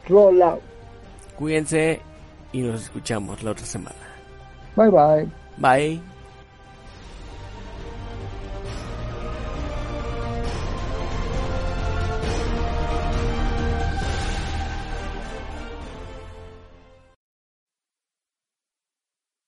[0.08, 0.62] Roll out.
[1.38, 2.00] Cuídense
[2.52, 3.96] y nos escuchamos la otra semana.
[4.76, 5.30] Bye bye.
[5.58, 6.15] Bye.